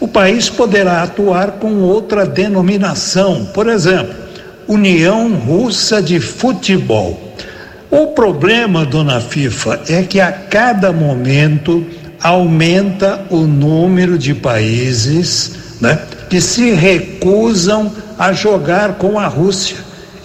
O 0.00 0.08
país 0.08 0.48
poderá 0.48 1.02
atuar 1.02 1.52
com 1.52 1.74
outra 1.80 2.24
denominação, 2.24 3.44
por 3.52 3.68
exemplo, 3.68 4.14
União 4.66 5.34
Russa 5.34 6.00
de 6.00 6.20
Futebol. 6.20 7.34
O 7.90 8.08
problema, 8.08 8.84
dona 8.84 9.20
FIFA, 9.20 9.80
é 9.88 10.02
que 10.02 10.20
a 10.20 10.30
cada 10.30 10.92
momento 10.92 11.86
aumenta 12.20 13.26
o 13.30 13.38
número 13.38 14.18
de 14.18 14.34
países 14.34 15.52
né, 15.80 15.98
que 16.28 16.40
se 16.40 16.72
recusam 16.72 17.92
a 18.18 18.32
jogar 18.32 18.94
com 18.94 19.18
a 19.18 19.26
Rússia 19.26 19.76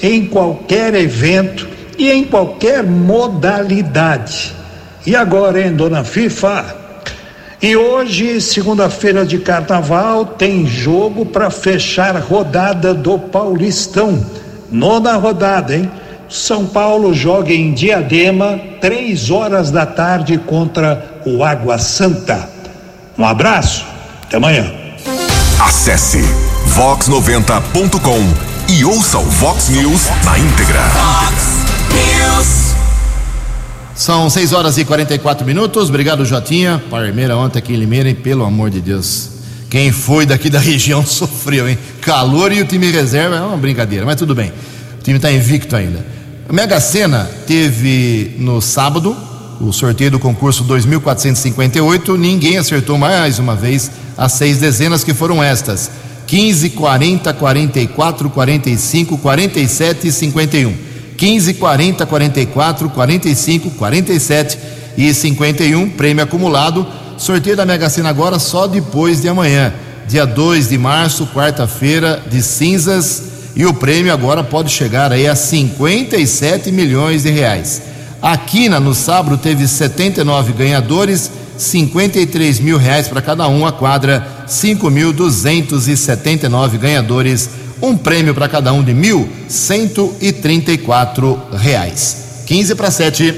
em 0.02 0.26
qualquer 0.26 0.94
evento 0.96 1.68
e 1.98 2.12
em 2.12 2.24
qualquer 2.24 2.84
modalidade. 2.84 4.54
E 5.06 5.16
agora, 5.16 5.62
hein, 5.62 5.76
dona 5.76 6.04
FIFA? 6.04 6.84
E 7.62 7.78
hoje, 7.78 8.42
segunda-feira 8.42 9.26
de 9.26 9.38
carnaval, 9.38 10.26
tem 10.26 10.66
jogo 10.68 11.26
para 11.26 11.50
fechar 11.50 12.16
rodada 12.18 12.94
do 12.94 13.18
Paulistão. 13.18 14.26
Nona 14.70 15.14
rodada, 15.14 15.76
hein? 15.76 15.90
São 16.34 16.66
Paulo 16.66 17.14
joga 17.14 17.54
em 17.54 17.74
Diadema, 17.74 18.60
três 18.82 19.30
horas 19.30 19.70
da 19.70 19.86
tarde 19.86 20.40
contra 20.40 21.22
o 21.28 21.44
Água 21.44 21.78
Santa. 21.78 22.50
Um 23.16 23.24
abraço, 23.24 23.86
até 24.24 24.38
amanhã. 24.38 24.74
Acesse 25.60 26.24
vox90.com 26.76 28.74
e 28.74 28.84
ouça 28.84 29.20
o 29.20 29.26
Vox 29.26 29.70
News 29.70 30.08
na 30.26 30.40
íntegra. 30.40 30.82
Fox 30.90 31.44
News. 31.94 32.76
São 33.94 34.28
6 34.28 34.54
horas 34.54 34.80
e 34.80 34.86
44 34.86 35.46
minutos. 35.46 35.90
Obrigado, 35.90 36.26
Jotinha. 36.26 36.82
Parmeira 36.90 37.38
ontem 37.38 37.60
aqui 37.60 37.74
em 37.74 37.78
Limeira, 37.78 38.10
e 38.10 38.16
pelo 38.16 38.44
amor 38.44 38.72
de 38.72 38.82
Deus. 38.82 39.30
Quem 39.70 39.92
foi 39.92 40.26
daqui 40.26 40.50
da 40.50 40.58
região 40.60 41.06
sofreu, 41.06 41.70
hein? 41.70 41.78
Calor 42.02 42.52
e 42.52 42.60
o 42.60 42.66
time 42.66 42.90
reserva 42.90 43.36
é 43.36 43.42
uma 43.42 43.56
brincadeira, 43.56 44.04
mas 44.04 44.16
tudo 44.16 44.34
bem. 44.34 44.52
O 45.00 45.04
time 45.04 45.18
está 45.18 45.32
invicto 45.32 45.76
ainda. 45.76 46.23
A 46.48 46.52
Mega 46.52 46.80
Sena 46.82 47.30
teve 47.48 48.36
no 48.38 48.62
sábado 48.62 49.16
o 49.62 49.72
sorteio 49.72 50.12
do 50.12 50.20
concurso 50.20 50.64
2458. 50.66 52.18
Ninguém 52.18 52.58
acertou 52.58 52.98
mais 52.98 53.40
uma 53.40 53.56
vez 53.56 53.90
as 54.18 54.34
seis 54.34 54.58
dezenas 54.58 55.06
que 55.06 55.14
foram 55.14 55.42
estas: 55.42 55.90
15, 56.28 56.72
40, 56.72 57.34
44, 57.34 58.30
45, 58.30 59.18
47 59.20 60.08
e 60.08 60.12
51. 60.12 60.74
15, 61.16 61.54
40, 61.54 62.06
44, 62.06 62.90
45, 62.90 63.70
47 63.72 64.58
e 64.98 65.14
51. 65.14 65.92
Prêmio 65.92 66.26
acumulado. 66.26 66.86
Sorteio 67.18 67.56
da 67.56 67.66
Mega 67.66 67.90
Sena 67.90 68.10
agora 68.10 68.38
só 68.38 68.68
depois 68.68 69.22
de 69.22 69.30
amanhã, 69.30 69.74
dia 70.10 70.26
2 70.26 70.68
de 70.70 70.78
março, 70.78 71.26
quarta-feira, 71.28 72.22
de 72.30 72.44
cinzas. 72.44 73.33
E 73.56 73.66
o 73.66 73.74
prêmio 73.74 74.12
agora 74.12 74.44
pode 74.44 74.70
chegar 74.72 75.12
aí 75.12 75.28
a 75.28 75.36
57 75.36 76.72
milhões 76.72 77.22
de 77.24 77.30
reais. 77.30 77.84
A 78.22 78.38
Quina, 78.38 78.80
no 78.80 78.96
sábado, 78.96 79.38
teve 79.38 79.68
79 79.68 80.54
ganhadores, 80.54 81.30
53 81.58 82.60
mil 82.60 82.78
reais 82.78 83.08
para 83.08 83.22
cada 83.22 83.48
um. 83.48 83.66
A 83.66 83.72
quadra, 83.72 84.46
5.279 84.48 86.78
ganhadores, 86.78 87.50
um 87.82 87.98
prêmio 87.98 88.34
para 88.34 88.48
cada 88.48 88.72
um 88.74 88.82
de 88.82 88.94
1.134 88.94 91.38
reais. 91.54 92.24
15 92.46 92.76
para 92.76 92.90
7. 92.90 93.36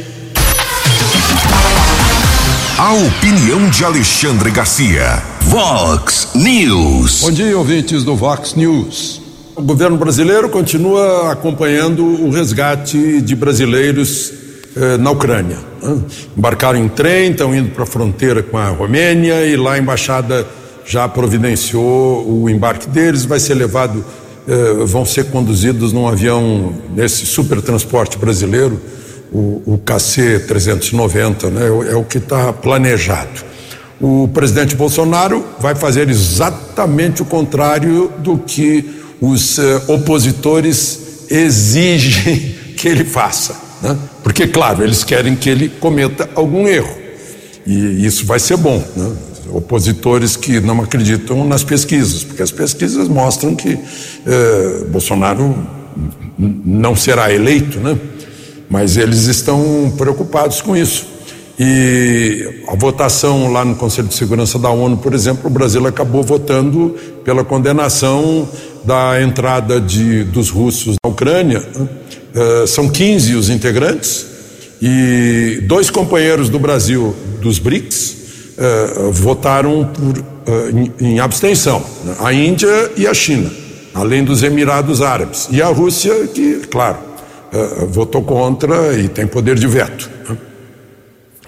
A 2.77 2.93
opinião 2.93 3.67
de 3.69 3.83
Alexandre 3.83 4.51
Garcia. 4.51 5.23
Vox 5.41 6.29
News. 6.35 7.21
Bom 7.21 7.31
dia, 7.31 7.57
ouvintes 7.57 8.03
do 8.03 8.15
Vox 8.15 8.53
News. 8.53 9.24
O 9.55 9.61
governo 9.61 9.95
brasileiro 9.95 10.49
continua 10.49 11.31
acompanhando 11.31 12.03
o 12.03 12.29
resgate 12.29 13.21
de 13.21 13.33
brasileiros 13.37 14.33
eh, 14.75 14.97
na 14.97 15.11
Ucrânia. 15.11 15.57
Né? 15.81 16.01
Embarcaram 16.35 16.77
em 16.77 16.89
trem, 16.89 17.31
estão 17.31 17.55
indo 17.55 17.69
para 17.69 17.83
a 17.83 17.85
fronteira 17.85 18.43
com 18.43 18.57
a 18.57 18.67
Romênia 18.67 19.45
e 19.45 19.55
lá 19.55 19.73
a 19.73 19.77
embaixada 19.77 20.45
já 20.85 21.07
providenciou 21.07 22.27
o 22.27 22.49
embarque 22.49 22.89
deles, 22.89 23.23
vai 23.23 23.39
ser 23.39 23.53
levado, 23.53 24.03
eh, 24.45 24.83
vão 24.83 25.05
ser 25.05 25.27
conduzidos 25.27 25.93
num 25.93 26.05
avião 26.05 26.75
nesse 26.93 27.25
super 27.25 27.61
transporte 27.61 28.17
brasileiro, 28.17 28.77
o, 29.31 29.61
o 29.65 29.77
KC-390, 29.85 31.49
né? 31.49 31.67
é 31.93 31.95
o 31.95 32.03
que 32.03 32.17
está 32.17 32.51
planejado. 32.51 33.45
O 34.01 34.29
presidente 34.33 34.75
Bolsonaro 34.75 35.45
vai 35.61 35.75
fazer 35.75 36.09
exatamente 36.09 37.21
o 37.21 37.25
contrário 37.25 38.11
do 38.17 38.37
que 38.37 39.04
os 39.21 39.57
eh, 39.59 39.81
opositores 39.87 41.27
exigem 41.29 42.55
que 42.77 42.87
ele 42.87 43.03
faça. 43.03 43.55
Né? 43.81 43.97
Porque, 44.23 44.47
claro, 44.47 44.83
eles 44.83 45.03
querem 45.03 45.35
que 45.35 45.49
ele 45.49 45.69
cometa 45.69 46.29
algum 46.35 46.67
erro. 46.67 46.95
E 47.65 48.05
isso 48.05 48.25
vai 48.25 48.39
ser 48.39 48.57
bom. 48.57 48.83
Né? 48.95 49.11
Opositores 49.49 50.35
que 50.35 50.59
não 50.59 50.81
acreditam 50.81 51.47
nas 51.47 51.63
pesquisas, 51.63 52.23
porque 52.23 52.41
as 52.41 52.51
pesquisas 52.51 53.07
mostram 53.07 53.55
que 53.55 53.77
eh, 54.25 54.83
Bolsonaro 54.89 55.55
não 56.37 56.95
será 56.95 57.31
eleito, 57.31 57.79
né? 57.79 57.97
mas 58.69 58.97
eles 58.97 59.25
estão 59.25 59.93
preocupados 59.97 60.61
com 60.61 60.75
isso. 60.75 61.15
E 61.57 62.63
a 62.67 62.75
votação 62.75 63.51
lá 63.51 63.63
no 63.63 63.75
Conselho 63.75 64.09
de 64.09 64.13
Segurança 64.13 64.59
da 64.59 64.69
ONU, 64.69 64.97
por 64.97 65.13
exemplo, 65.13 65.47
o 65.47 65.49
Brasil 65.49 65.85
acabou 65.87 66.21
votando 66.21 66.95
pela 67.23 67.45
condenação 67.45 68.47
da 68.85 69.21
entrada 69.21 69.81
de, 69.81 70.23
dos 70.23 70.49
russos 70.49 70.95
na 71.03 71.09
Ucrânia. 71.09 71.59
Né? 71.59 71.87
São 72.67 72.89
15 72.89 73.35
os 73.35 73.49
integrantes 73.49 74.25
e 74.81 75.61
dois 75.63 75.89
companheiros 75.89 76.49
do 76.49 76.59
Brasil, 76.59 77.15
dos 77.41 77.59
BRICS, 77.59 78.15
uh, 78.57 79.11
votaram 79.11 79.85
por, 79.85 80.17
uh, 80.17 80.93
em, 80.99 81.13
em, 81.13 81.19
abstenção, 81.19 81.83
né? 82.03 82.15
a 82.19 82.33
Índia 82.33 82.91
e 82.97 83.07
a 83.07 83.13
China. 83.13 83.49
além 83.93 84.23
dos 84.23 84.43
Emirados 84.43 85.01
Árabes. 85.01 85.47
E 85.51 85.61
a 85.61 85.67
Rússia, 85.67 86.13
que, 86.27 86.61
claro, 86.69 86.97
votou 87.87 88.21
contra 88.21 88.93
e 88.99 89.07
tem 89.07 89.25
poder 89.25 89.55
de 89.57 89.65
veto. 89.67 90.09
Né? 90.29 90.37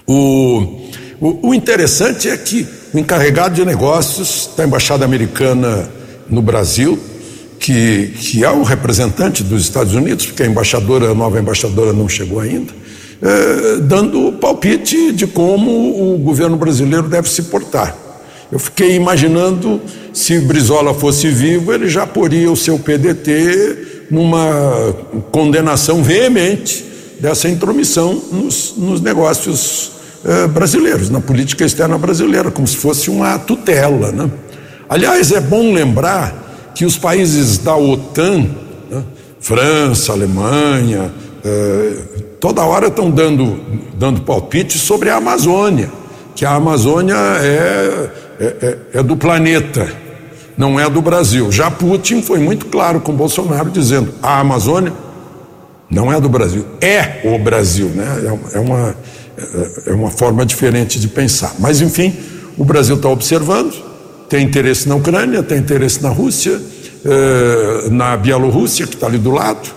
O, 0.06 0.80
o, 1.20 1.48
o 1.50 1.54
interessante 1.54 2.30
é 2.30 2.36
que 2.38 2.66
o 2.94 2.98
encarregado 2.98 3.54
de 3.54 3.66
negócios 3.66 4.48
da 4.56 4.64
Embaixada 4.64 5.04
Americana 5.04 5.90
no 6.30 6.40
Brasil, 6.40 6.98
que, 7.68 8.14
que 8.18 8.44
é 8.44 8.50
o 8.50 8.62
representante 8.62 9.44
dos 9.44 9.60
Estados 9.60 9.94
Unidos, 9.94 10.24
porque 10.24 10.42
a 10.42 10.46
embaixadora, 10.46 11.10
a 11.10 11.14
nova 11.14 11.38
embaixadora 11.38 11.92
não 11.92 12.08
chegou 12.08 12.40
ainda, 12.40 12.72
é, 13.20 13.76
dando 13.82 14.32
palpite 14.32 15.12
de 15.12 15.26
como 15.26 16.14
o 16.14 16.16
governo 16.16 16.56
brasileiro 16.56 17.06
deve 17.08 17.28
se 17.28 17.42
portar. 17.42 17.94
Eu 18.50 18.58
fiquei 18.58 18.96
imaginando 18.96 19.82
se 20.14 20.40
Brizola 20.40 20.94
fosse 20.94 21.28
vivo, 21.28 21.70
ele 21.70 21.90
já 21.90 22.06
poria 22.06 22.50
o 22.50 22.56
seu 22.56 22.78
PDT 22.78 24.06
numa 24.10 24.94
condenação 25.30 26.02
veemente 26.02 26.82
dessa 27.20 27.50
intromissão 27.50 28.18
nos, 28.32 28.72
nos 28.78 29.02
negócios 29.02 29.92
eh, 30.24 30.46
brasileiros, 30.46 31.10
na 31.10 31.20
política 31.20 31.66
externa 31.66 31.98
brasileira, 31.98 32.50
como 32.50 32.66
se 32.66 32.78
fosse 32.78 33.10
uma 33.10 33.38
tutela. 33.38 34.10
Né? 34.10 34.30
Aliás, 34.88 35.30
é 35.32 35.40
bom 35.40 35.70
lembrar 35.74 36.47
que 36.78 36.84
os 36.84 36.96
países 36.96 37.58
da 37.58 37.76
OTAN, 37.76 38.50
né, 38.88 39.02
França, 39.40 40.12
Alemanha, 40.12 41.12
eh, 41.44 41.96
toda 42.38 42.62
hora 42.62 42.86
estão 42.86 43.10
dando, 43.10 43.58
dando 43.94 44.20
palpite 44.20 44.78
sobre 44.78 45.10
a 45.10 45.16
Amazônia, 45.16 45.90
que 46.36 46.44
a 46.44 46.52
Amazônia 46.52 47.16
é, 47.16 48.10
é, 48.38 48.44
é, 48.44 48.78
é 49.00 49.02
do 49.02 49.16
planeta, 49.16 49.92
não 50.56 50.78
é 50.78 50.88
do 50.88 51.02
Brasil. 51.02 51.50
Já 51.50 51.68
Putin 51.68 52.22
foi 52.22 52.38
muito 52.38 52.66
claro 52.66 53.00
com 53.00 53.12
Bolsonaro 53.12 53.70
dizendo: 53.70 54.14
a 54.22 54.38
Amazônia 54.38 54.92
não 55.90 56.12
é 56.12 56.20
do 56.20 56.28
Brasil, 56.28 56.64
é 56.80 57.22
o 57.24 57.40
Brasil, 57.40 57.88
né? 57.88 58.38
É, 58.54 58.56
é 58.56 58.60
uma, 58.60 58.94
é 59.84 59.92
uma 59.92 60.10
forma 60.12 60.46
diferente 60.46 61.00
de 61.00 61.08
pensar. 61.08 61.56
Mas, 61.58 61.80
enfim, 61.80 62.14
o 62.56 62.64
Brasil 62.64 62.94
está 62.94 63.08
observando, 63.08 63.87
tem 64.28 64.44
interesse 64.44 64.88
na 64.88 64.94
Ucrânia, 64.94 65.42
tem 65.42 65.58
interesse 65.58 66.02
na 66.02 66.10
Rússia, 66.10 66.60
eh, 67.04 67.88
na 67.90 68.16
Bielorrússia, 68.16 68.86
que 68.86 68.94
está 68.94 69.06
ali 69.06 69.18
do 69.18 69.30
lado, 69.30 69.68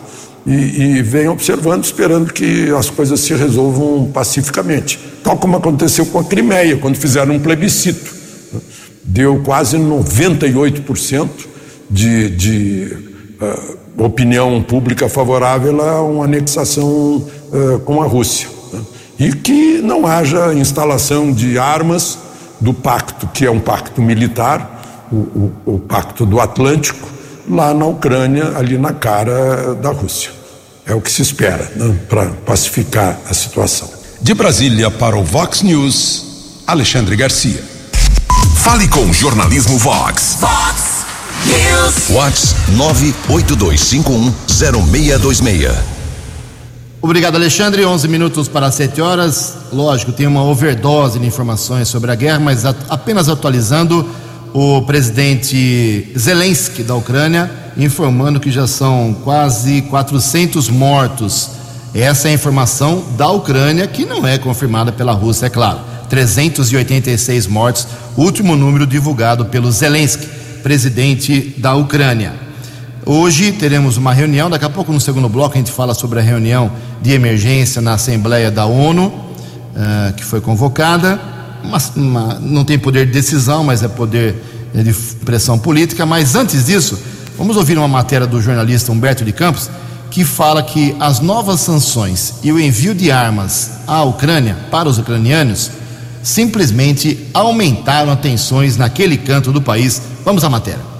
e, 0.45 0.97
e 0.97 1.01
vem 1.01 1.27
observando, 1.27 1.83
esperando 1.83 2.33
que 2.33 2.69
as 2.71 2.89
coisas 2.89 3.19
se 3.19 3.33
resolvam 3.33 4.09
pacificamente. 4.11 4.99
Tal 5.23 5.37
como 5.37 5.55
aconteceu 5.55 6.05
com 6.07 6.19
a 6.19 6.23
Crimeia, 6.23 6.77
quando 6.77 6.95
fizeram 6.95 7.35
um 7.35 7.39
plebiscito. 7.39 8.19
Deu 9.03 9.41
quase 9.43 9.77
98% 9.77 11.29
de, 11.89 12.29
de 12.29 12.97
uh, 13.41 14.03
opinião 14.03 14.61
pública 14.63 15.07
favorável 15.07 15.81
a 15.81 16.01
uma 16.01 16.25
anexação 16.25 16.87
uh, 16.87 17.79
com 17.85 18.01
a 18.01 18.05
Rússia. 18.05 18.47
Né? 18.73 18.81
E 19.19 19.33
que 19.33 19.79
não 19.81 20.07
haja 20.07 20.53
instalação 20.53 21.31
de 21.31 21.57
armas 21.57 22.17
do 22.61 22.73
pacto, 22.73 23.27
que 23.27 23.45
é 23.45 23.51
um 23.51 23.59
pacto 23.59 24.01
militar, 24.01 25.09
o, 25.11 25.15
o, 25.15 25.53
o 25.65 25.79
pacto 25.79 26.25
do 26.25 26.39
Atlântico, 26.39 27.09
lá 27.49 27.73
na 27.73 27.85
Ucrânia, 27.85 28.53
ali 28.55 28.77
na 28.77 28.93
cara 28.93 29.75
da 29.75 29.89
Rússia. 29.89 30.31
É 30.85 30.93
o 30.93 31.01
que 31.01 31.11
se 31.11 31.21
espera 31.21 31.69
né, 31.75 31.97
para 32.07 32.27
pacificar 32.45 33.19
a 33.29 33.33
situação. 33.33 33.89
De 34.21 34.33
Brasília 34.33 34.89
para 34.91 35.17
o 35.17 35.23
Vox 35.23 35.63
News, 35.63 36.63
Alexandre 36.67 37.15
Garcia. 37.15 37.63
Fale 38.57 38.87
com 38.87 39.05
o 39.05 39.13
jornalismo 39.13 39.77
Vox. 39.77 40.37
Vox 40.39 41.05
News. 41.45 42.09
Vox 42.09 42.55
982510626. 43.27 46.00
Obrigado, 47.01 47.35
Alexandre. 47.35 47.83
11 47.83 48.07
minutos 48.07 48.47
para 48.47 48.69
7 48.69 49.01
horas. 49.01 49.55
Lógico, 49.73 50.11
tem 50.11 50.27
uma 50.27 50.43
overdose 50.43 51.17
de 51.17 51.25
informações 51.25 51.87
sobre 51.87 52.11
a 52.11 52.15
guerra, 52.15 52.39
mas 52.39 52.63
apenas 52.63 53.27
atualizando 53.27 54.07
o 54.53 54.83
presidente 54.83 56.11
Zelensky 56.15 56.83
da 56.83 56.93
Ucrânia 56.93 57.49
informando 57.77 58.39
que 58.39 58.51
já 58.51 58.67
são 58.67 59.15
quase 59.23 59.81
400 59.83 60.69
mortos. 60.69 61.51
Essa 61.93 62.27
é 62.27 62.31
a 62.31 62.33
informação 62.35 63.03
da 63.17 63.29
Ucrânia, 63.29 63.87
que 63.87 64.05
não 64.05 64.27
é 64.27 64.37
confirmada 64.37 64.91
pela 64.91 65.13
Rússia, 65.13 65.47
é 65.47 65.49
claro. 65.49 65.79
386 66.09 67.47
mortos, 67.47 67.87
último 68.15 68.55
número 68.55 68.85
divulgado 68.85 69.45
pelo 69.45 69.71
Zelensky, 69.71 70.27
presidente 70.61 71.55
da 71.57 71.73
Ucrânia. 71.73 72.50
Hoje 73.13 73.51
teremos 73.51 73.97
uma 73.97 74.13
reunião, 74.13 74.49
daqui 74.49 74.63
a 74.63 74.69
pouco 74.69 74.93
no 74.93 75.01
segundo 75.01 75.27
bloco 75.27 75.53
a 75.53 75.57
gente 75.57 75.69
fala 75.69 75.93
sobre 75.93 76.19
a 76.19 76.21
reunião 76.21 76.71
de 77.01 77.11
emergência 77.11 77.81
na 77.81 77.95
Assembleia 77.95 78.49
da 78.49 78.65
ONU, 78.65 79.07
uh, 79.07 80.13
que 80.15 80.23
foi 80.23 80.39
convocada 80.39 81.19
uma, 81.61 81.77
uma, 81.97 82.33
não 82.35 82.63
tem 82.63 82.79
poder 82.79 83.05
de 83.05 83.11
decisão, 83.11 83.65
mas 83.65 83.83
é 83.83 83.89
poder 83.89 84.41
de 84.73 84.93
pressão 85.25 85.59
política. 85.59 86.05
Mas 86.05 86.35
antes 86.35 86.67
disso, 86.67 86.97
vamos 87.37 87.57
ouvir 87.57 87.77
uma 87.77 87.87
matéria 87.89 88.25
do 88.25 88.41
jornalista 88.41 88.93
Humberto 88.93 89.25
de 89.25 89.33
Campos, 89.33 89.69
que 90.09 90.23
fala 90.23 90.63
que 90.63 90.95
as 90.97 91.19
novas 91.19 91.59
sanções 91.59 92.35
e 92.41 92.49
o 92.49 92.57
envio 92.57 92.95
de 92.95 93.11
armas 93.11 93.71
à 93.87 94.03
Ucrânia 94.03 94.55
para 94.71 94.87
os 94.87 94.97
ucranianos 94.97 95.69
simplesmente 96.23 97.27
aumentaram 97.33 98.13
as 98.13 98.21
tensões 98.21 98.77
naquele 98.77 99.17
canto 99.17 99.51
do 99.51 99.61
país. 99.61 100.01
Vamos 100.23 100.45
à 100.45 100.49
matéria. 100.49 100.90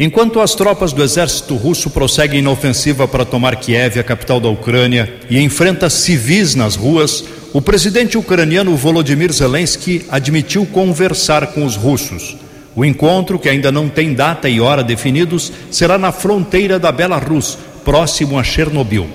Enquanto 0.00 0.38
as 0.38 0.54
tropas 0.54 0.92
do 0.92 1.02
exército 1.02 1.56
russo 1.56 1.90
prosseguem 1.90 2.40
na 2.40 2.50
ofensiva 2.50 3.08
para 3.08 3.24
tomar 3.24 3.56
Kiev, 3.56 3.98
a 3.98 4.04
capital 4.04 4.38
da 4.38 4.48
Ucrânia, 4.48 5.12
e 5.28 5.40
enfrenta 5.40 5.90
civis 5.90 6.54
nas 6.54 6.76
ruas, 6.76 7.24
o 7.52 7.60
presidente 7.60 8.16
ucraniano 8.16 8.76
Volodymyr 8.76 9.32
Zelensky 9.32 10.06
admitiu 10.08 10.64
conversar 10.66 11.48
com 11.48 11.64
os 11.64 11.74
russos. 11.74 12.36
O 12.76 12.84
encontro, 12.84 13.40
que 13.40 13.48
ainda 13.48 13.72
não 13.72 13.88
tem 13.88 14.14
data 14.14 14.48
e 14.48 14.60
hora 14.60 14.84
definidos, 14.84 15.50
será 15.68 15.98
na 15.98 16.12
fronteira 16.12 16.78
da 16.78 16.92
Belarus, 16.92 17.58
próximo 17.84 18.38
a 18.38 18.44
Chernobyl. 18.44 19.08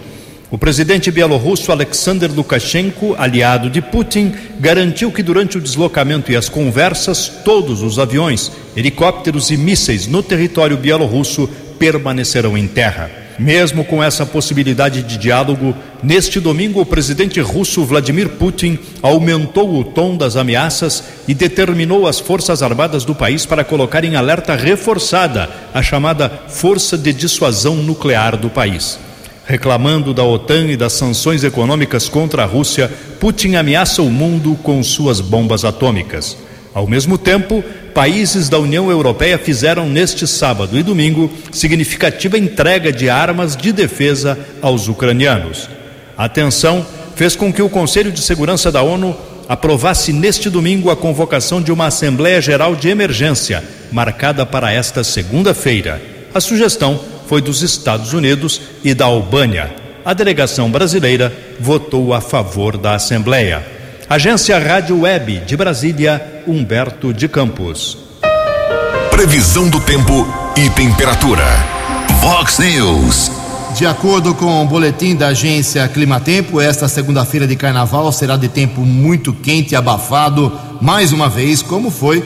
O 0.53 0.57
presidente 0.59 1.09
bielorrusso 1.09 1.71
Alexander 1.71 2.31
Lukashenko, 2.31 3.15
aliado 3.17 3.71
de 3.71 3.81
Putin, 3.81 4.31
garantiu 4.59 5.11
que 5.11 5.23
durante 5.23 5.57
o 5.57 5.61
deslocamento 5.61 6.31
e 6.31 6.35
as 6.35 6.47
conversas, 6.47 7.27
todos 7.43 7.81
os 7.81 7.97
aviões, 7.97 8.51
helicópteros 8.77 9.49
e 9.49 9.57
mísseis 9.57 10.05
no 10.05 10.21
território 10.21 10.77
bielorrusso 10.77 11.49
permanecerão 11.79 12.55
em 12.55 12.67
terra. 12.67 13.09
Mesmo 13.39 13.83
com 13.83 14.03
essa 14.03 14.27
possibilidade 14.27 15.01
de 15.01 15.17
diálogo, 15.17 15.75
neste 16.03 16.39
domingo 16.39 16.81
o 16.81 16.85
presidente 16.85 17.41
russo 17.41 17.83
Vladimir 17.83 18.29
Putin 18.29 18.77
aumentou 19.01 19.79
o 19.79 19.83
tom 19.83 20.15
das 20.15 20.35
ameaças 20.35 21.03
e 21.27 21.33
determinou 21.33 22.05
as 22.05 22.19
Forças 22.19 22.61
Armadas 22.61 23.03
do 23.03 23.15
país 23.15 23.43
para 23.43 23.63
colocar 23.63 24.03
em 24.03 24.15
alerta 24.15 24.55
reforçada 24.55 25.49
a 25.73 25.81
chamada 25.81 26.29
Força 26.47 26.95
de 26.95 27.11
Dissuasão 27.11 27.77
Nuclear 27.77 28.37
do 28.37 28.51
país. 28.51 28.99
Reclamando 29.45 30.13
da 30.13 30.23
OTAN 30.23 30.67
e 30.67 30.77
das 30.77 30.93
sanções 30.93 31.43
econômicas 31.43 32.07
contra 32.07 32.43
a 32.43 32.45
Rússia, 32.45 32.89
Putin 33.19 33.55
ameaça 33.55 34.01
o 34.01 34.09
mundo 34.09 34.57
com 34.63 34.81
suas 34.81 35.19
bombas 35.19 35.65
atômicas. 35.65 36.37
Ao 36.73 36.87
mesmo 36.87 37.17
tempo, 37.17 37.63
países 37.93 38.47
da 38.47 38.57
União 38.57 38.89
Europeia 38.89 39.37
fizeram 39.37 39.87
neste 39.87 40.25
sábado 40.25 40.79
e 40.79 40.81
domingo 40.81 41.29
significativa 41.51 42.37
entrega 42.37 42.91
de 42.91 43.09
armas 43.09 43.55
de 43.55 43.71
defesa 43.71 44.39
aos 44.61 44.87
ucranianos. 44.87 45.69
A 46.17 46.29
tensão 46.29 46.85
fez 47.15 47.35
com 47.35 47.51
que 47.51 47.61
o 47.61 47.69
Conselho 47.69 48.11
de 48.11 48.21
Segurança 48.21 48.71
da 48.71 48.81
ONU 48.81 49.15
aprovasse 49.47 50.13
neste 50.13 50.49
domingo 50.49 50.89
a 50.89 50.95
convocação 50.95 51.61
de 51.61 51.71
uma 51.71 51.87
Assembleia 51.87 52.41
Geral 52.41 52.75
de 52.75 52.89
Emergência, 52.89 53.63
marcada 53.91 54.45
para 54.45 54.71
esta 54.71 55.03
segunda-feira. 55.03 56.01
A 56.33 56.39
sugestão 56.39 56.99
foi 57.27 57.41
dos 57.41 57.61
Estados 57.61 58.13
Unidos 58.13 58.61
e 58.83 58.93
da 58.93 59.05
Albânia. 59.05 59.73
A 60.05 60.13
delegação 60.13 60.69
brasileira 60.69 61.33
votou 61.59 62.13
a 62.13 62.19
favor 62.19 62.77
da 62.77 62.95
Assembleia. 62.95 63.65
Agência 64.09 64.59
Rádio 64.59 65.01
Web 65.01 65.39
de 65.45 65.55
Brasília, 65.55 66.43
Humberto 66.45 67.13
de 67.13 67.27
Campos. 67.27 67.97
Previsão 69.09 69.69
do 69.69 69.79
tempo 69.79 70.27
e 70.57 70.69
temperatura. 70.71 71.45
Vox 72.19 72.59
News. 72.59 73.31
De 73.75 73.85
acordo 73.87 74.35
com 74.35 74.61
o 74.61 74.67
boletim 74.67 75.15
da 75.15 75.27
agência 75.27 75.87
Climatempo, 75.87 76.61
esta 76.61 76.87
segunda-feira 76.87 77.47
de 77.47 77.55
carnaval 77.55 78.11
será 78.11 78.37
de 78.37 78.47
tempo 78.47 78.81
muito 78.81 79.33
quente 79.33 79.73
e 79.73 79.75
abafado, 79.75 80.51
mais 80.79 81.11
uma 81.11 81.27
vez, 81.27 81.61
como 81.63 81.89
foi 81.89 82.23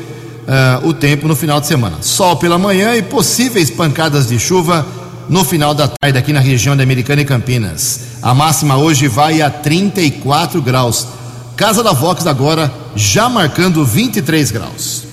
uh, 0.48 0.88
o 0.88 0.94
tempo 0.94 1.28
no 1.28 1.36
final 1.36 1.60
de 1.60 1.68
semana. 1.68 1.98
Sol 2.02 2.38
pela 2.38 2.58
manhã 2.58 2.96
e 2.96 3.02
possíveis 3.02 3.70
pancadas 3.70 4.28
de 4.28 4.40
chuva 4.40 4.86
no 5.30 5.44
final 5.44 5.74
da 5.74 5.88
tarde 5.88 6.18
aqui 6.18 6.32
na 6.32 6.40
região 6.40 6.76
da 6.76 6.84
Americana 6.84 7.22
e 7.22 7.26
Campinas. 7.26 8.00
A 8.22 8.34
máxima 8.34 8.78
hoje 8.78 9.08
vai 9.08 9.42
a 9.42 9.50
34 9.50 10.62
graus. 10.62 11.08
Casa 11.56 11.84
da 11.84 11.92
Vox 11.92 12.26
agora 12.26 12.72
já 12.96 13.28
marcando 13.28 13.84
23 13.86 14.52
graus. 14.52 15.04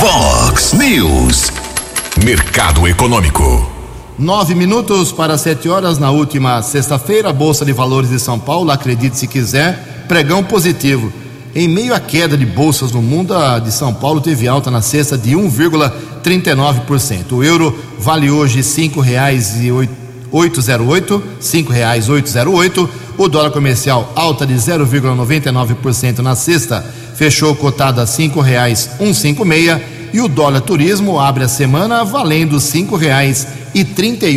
Vox 0.00 0.72
News. 0.72 1.50
Mercado 2.24 2.86
Econômico. 2.86 3.78
Nove 4.18 4.54
minutos 4.54 5.12
para 5.12 5.38
sete 5.38 5.68
horas 5.68 5.96
na 5.96 6.10
última 6.10 6.60
sexta-feira, 6.60 7.30
a 7.30 7.32
Bolsa 7.32 7.64
de 7.64 7.72
Valores 7.72 8.10
de 8.10 8.18
São 8.18 8.36
Paulo, 8.36 8.72
acredite 8.72 9.16
se 9.16 9.28
quiser, 9.28 10.04
pregão 10.08 10.42
positivo. 10.42 11.12
Em 11.54 11.66
meio 11.66 11.94
à 11.94 12.00
queda 12.00 12.36
de 12.36 12.44
bolsas 12.44 12.92
no 12.92 13.00
mundo, 13.00 13.34
a 13.34 13.58
de 13.58 13.72
São 13.72 13.94
Paulo 13.94 14.20
teve 14.20 14.46
alta 14.46 14.70
na 14.70 14.82
sexta 14.82 15.16
de 15.16 15.30
1,39%. 15.30 17.32
O 17.32 17.42
euro 17.42 17.74
vale 17.98 18.30
hoje 18.30 18.56
R$ 18.56 18.62
5,808, 18.62 21.22
cinco 21.40 21.72
reais 21.72 22.06
808. 22.08 22.88
O 23.16 23.28
dólar 23.28 23.50
comercial 23.50 24.12
alta 24.14 24.46
de 24.46 24.54
0,99% 24.54 26.18
na 26.18 26.36
sexta, 26.36 26.84
fechou 27.16 27.56
cotado 27.56 28.00
a 28.00 28.06
cinco 28.06 28.40
reais 28.40 28.90
156 28.98 29.80
e 30.12 30.20
o 30.20 30.28
dólar 30.28 30.60
turismo 30.60 31.18
abre 31.18 31.42
a 31.44 31.48
semana 31.48 32.04
valendo 32.04 32.60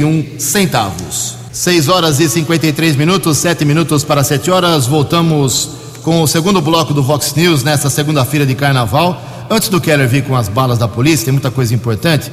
um 0.03 0.25
centavos. 0.39 1.35
6 1.51 1.89
horas 1.89 2.19
e 2.19 2.29
53 2.29 2.95
minutos, 2.95 3.37
sete 3.37 3.63
minutos 3.65 4.03
para 4.03 4.23
sete 4.23 4.49
horas. 4.49 4.87
Voltamos 4.87 5.69
com 6.03 6.21
o 6.21 6.27
segundo 6.27 6.61
bloco 6.61 6.93
do 6.93 7.03
Vox 7.03 7.33
News 7.35 7.63
nesta 7.63 7.89
segunda-feira 7.89 8.45
de 8.45 8.55
carnaval. 8.55 9.21
Antes 9.49 9.69
do 9.69 9.79
Keller 9.79 10.07
vir 10.07 10.23
com 10.23 10.35
as 10.35 10.47
balas 10.47 10.77
da 10.77 10.87
polícia, 10.87 11.25
tem 11.25 11.31
muita 11.31 11.51
coisa 11.51 11.73
importante. 11.73 12.31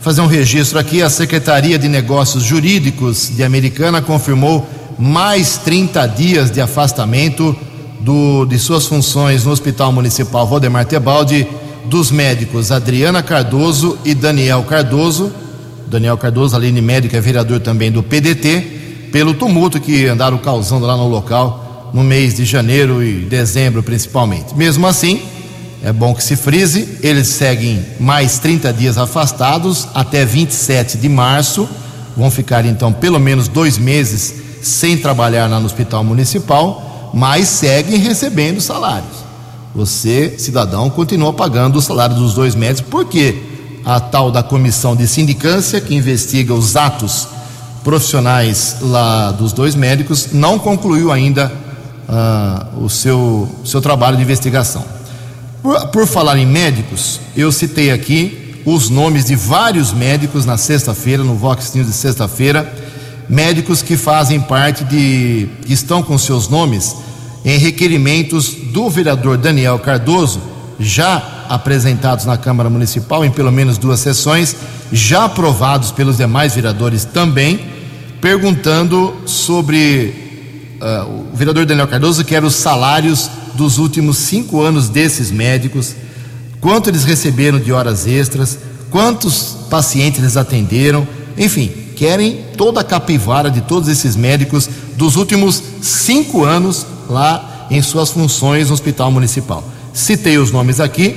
Fazer 0.00 0.20
um 0.20 0.26
registro 0.26 0.78
aqui: 0.78 1.02
a 1.02 1.10
Secretaria 1.10 1.78
de 1.78 1.88
Negócios 1.88 2.42
Jurídicos 2.42 3.30
de 3.34 3.42
Americana 3.42 4.00
confirmou 4.00 4.66
mais 4.98 5.58
30 5.58 6.06
dias 6.08 6.50
de 6.50 6.60
afastamento 6.60 7.54
do, 8.00 8.46
de 8.46 8.58
suas 8.58 8.86
funções 8.86 9.44
no 9.44 9.50
Hospital 9.50 9.92
Municipal 9.92 10.46
Valdemar 10.46 10.86
Tebaldi 10.86 11.46
dos 11.84 12.10
médicos 12.10 12.70
Adriana 12.70 13.22
Cardoso 13.22 13.98
e 14.04 14.14
Daniel 14.14 14.62
Cardoso. 14.62 15.32
Daniel 15.86 16.16
Cardoso, 16.16 16.54
além 16.54 16.72
de 16.72 16.80
médico, 16.80 17.16
é 17.16 17.20
vereador 17.20 17.60
também 17.60 17.90
do 17.90 18.02
PDT, 18.02 19.08
pelo 19.12 19.34
tumulto 19.34 19.80
que 19.80 20.06
andaram 20.06 20.38
causando 20.38 20.86
lá 20.86 20.96
no 20.96 21.08
local 21.08 21.69
no 21.92 22.02
mês 22.02 22.34
de 22.34 22.44
janeiro 22.44 23.02
e 23.02 23.20
dezembro, 23.24 23.82
principalmente. 23.82 24.54
Mesmo 24.54 24.86
assim, 24.86 25.22
é 25.82 25.92
bom 25.92 26.14
que 26.14 26.22
se 26.22 26.36
frise, 26.36 26.98
eles 27.02 27.28
seguem 27.28 27.84
mais 27.98 28.38
30 28.38 28.72
dias 28.72 28.98
afastados 28.98 29.88
até 29.94 30.24
27 30.24 30.98
de 30.98 31.08
março. 31.08 31.68
Vão 32.16 32.30
ficar 32.30 32.66
então 32.66 32.92
pelo 32.92 33.18
menos 33.18 33.48
dois 33.48 33.78
meses 33.78 34.34
sem 34.62 34.98
trabalhar 34.98 35.48
lá 35.48 35.58
no 35.58 35.66
hospital 35.66 36.04
municipal, 36.04 37.10
mas 37.14 37.48
seguem 37.48 37.98
recebendo 37.98 38.60
salários. 38.60 39.24
Você, 39.74 40.34
cidadão, 40.36 40.90
continua 40.90 41.32
pagando 41.32 41.78
o 41.78 41.82
salário 41.82 42.16
dos 42.16 42.34
dois 42.34 42.54
médicos, 42.54 42.90
porque 42.90 43.42
a 43.84 43.98
tal 43.98 44.30
da 44.30 44.42
comissão 44.42 44.94
de 44.94 45.06
sindicância, 45.06 45.80
que 45.80 45.94
investiga 45.94 46.52
os 46.52 46.76
atos 46.76 47.26
profissionais 47.82 48.76
lá 48.82 49.30
dos 49.30 49.52
dois 49.52 49.74
médicos, 49.74 50.28
não 50.32 50.58
concluiu 50.58 51.10
ainda 51.10 51.50
uh, 52.10 52.84
o 52.84 52.90
seu, 52.90 53.48
seu 53.64 53.80
trabalho 53.80 54.16
de 54.16 54.22
investigação. 54.22 54.84
Por, 55.62 55.88
por 55.88 56.06
falar 56.06 56.36
em 56.38 56.46
médicos, 56.46 57.20
eu 57.36 57.52
citei 57.52 57.90
aqui 57.90 58.62
os 58.66 58.90
nomes 58.90 59.26
de 59.26 59.36
vários 59.36 59.92
médicos 59.92 60.44
na 60.44 60.56
sexta-feira, 60.56 61.22
no 61.22 61.34
Vox 61.34 61.72
News 61.74 61.86
de 61.86 61.92
sexta-feira, 61.92 62.70
médicos 63.28 63.80
que 63.80 63.96
fazem 63.96 64.40
parte 64.40 64.84
de. 64.84 65.48
que 65.64 65.72
estão 65.72 66.02
com 66.02 66.18
seus 66.18 66.48
nomes 66.48 66.96
em 67.44 67.58
requerimentos 67.58 68.52
do 68.72 68.90
vereador 68.90 69.38
Daniel 69.38 69.78
Cardoso, 69.78 70.40
já 70.78 71.44
apresentados 71.48 72.24
na 72.26 72.36
Câmara 72.36 72.68
Municipal 72.68 73.24
em 73.24 73.30
pelo 73.30 73.50
menos 73.50 73.78
duas 73.78 74.00
sessões, 74.00 74.56
já 74.92 75.24
aprovados 75.24 75.90
pelos 75.90 76.18
demais 76.18 76.54
vereadores 76.54 77.04
também, 77.04 77.64
perguntando 78.20 79.14
sobre 79.24 80.29
uh, 80.80 81.30
o 81.32 81.36
vereador 81.36 81.66
Daniel 81.66 81.86
Cardoso 81.86 82.24
quer 82.24 82.42
os 82.42 82.54
salários 82.54 83.30
dos 83.54 83.78
últimos 83.78 84.16
cinco 84.18 84.62
anos 84.62 84.88
desses 84.88 85.30
médicos, 85.30 85.94
quanto 86.60 86.88
eles 86.88 87.04
receberam 87.04 87.58
de 87.58 87.72
horas 87.72 88.06
extras, 88.06 88.58
quantos 88.90 89.56
pacientes 89.68 90.20
eles 90.20 90.36
atenderam, 90.36 91.06
enfim, 91.36 91.70
querem 91.96 92.44
toda 92.56 92.80
a 92.80 92.84
capivara 92.84 93.50
de 93.50 93.60
todos 93.60 93.88
esses 93.88 94.16
médicos 94.16 94.68
dos 94.96 95.16
últimos 95.16 95.62
cinco 95.82 96.44
anos 96.44 96.86
lá 97.08 97.66
em 97.70 97.80
suas 97.82 98.10
funções 98.10 98.68
no 98.68 98.74
Hospital 98.74 99.10
Municipal. 99.10 99.62
Citei 99.92 100.38
os 100.38 100.50
nomes 100.50 100.80
aqui, 100.80 101.16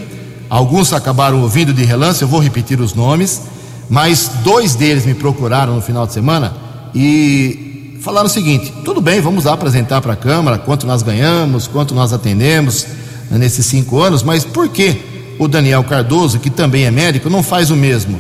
alguns 0.50 0.94
acabaram 0.94 1.42
ouvindo 1.42 1.74
de 1.74 1.84
relance, 1.84 2.22
eu 2.22 2.28
vou 2.28 2.40
repetir 2.40 2.80
os 2.80 2.94
nomes, 2.94 3.42
mas 3.90 4.30
dois 4.44 4.76
deles 4.76 5.06
me 5.06 5.14
procuraram 5.14 5.76
no 5.76 5.82
final 5.82 6.06
de 6.06 6.14
semana 6.14 6.54
e 6.94 7.73
falaram 8.04 8.28
o 8.28 8.30
seguinte: 8.30 8.72
tudo 8.84 9.02
bem, 9.02 9.20
vamos 9.22 9.46
lá 9.46 9.54
apresentar 9.54 10.02
para 10.02 10.14
a 10.14 10.18
Câmara 10.18 10.58
quanto 10.58 10.86
nós 10.86 11.02
ganhamos, 11.02 11.66
quanto 11.66 11.96
nós 11.96 12.14
atendemos 12.14 12.86
nesses 13.32 13.66
cinco 13.66 14.00
anos, 14.00 14.22
mas 14.22 14.44
por 14.44 14.70
que 14.70 15.02
o 15.40 15.48
Daniel 15.48 15.84
Cardoso, 15.84 16.38
que 16.38 16.50
também 16.50 16.84
é 16.84 16.92
médico, 16.92 17.30
não 17.30 17.42
faz 17.42 17.72
o 17.72 17.76
mesmo? 17.76 18.20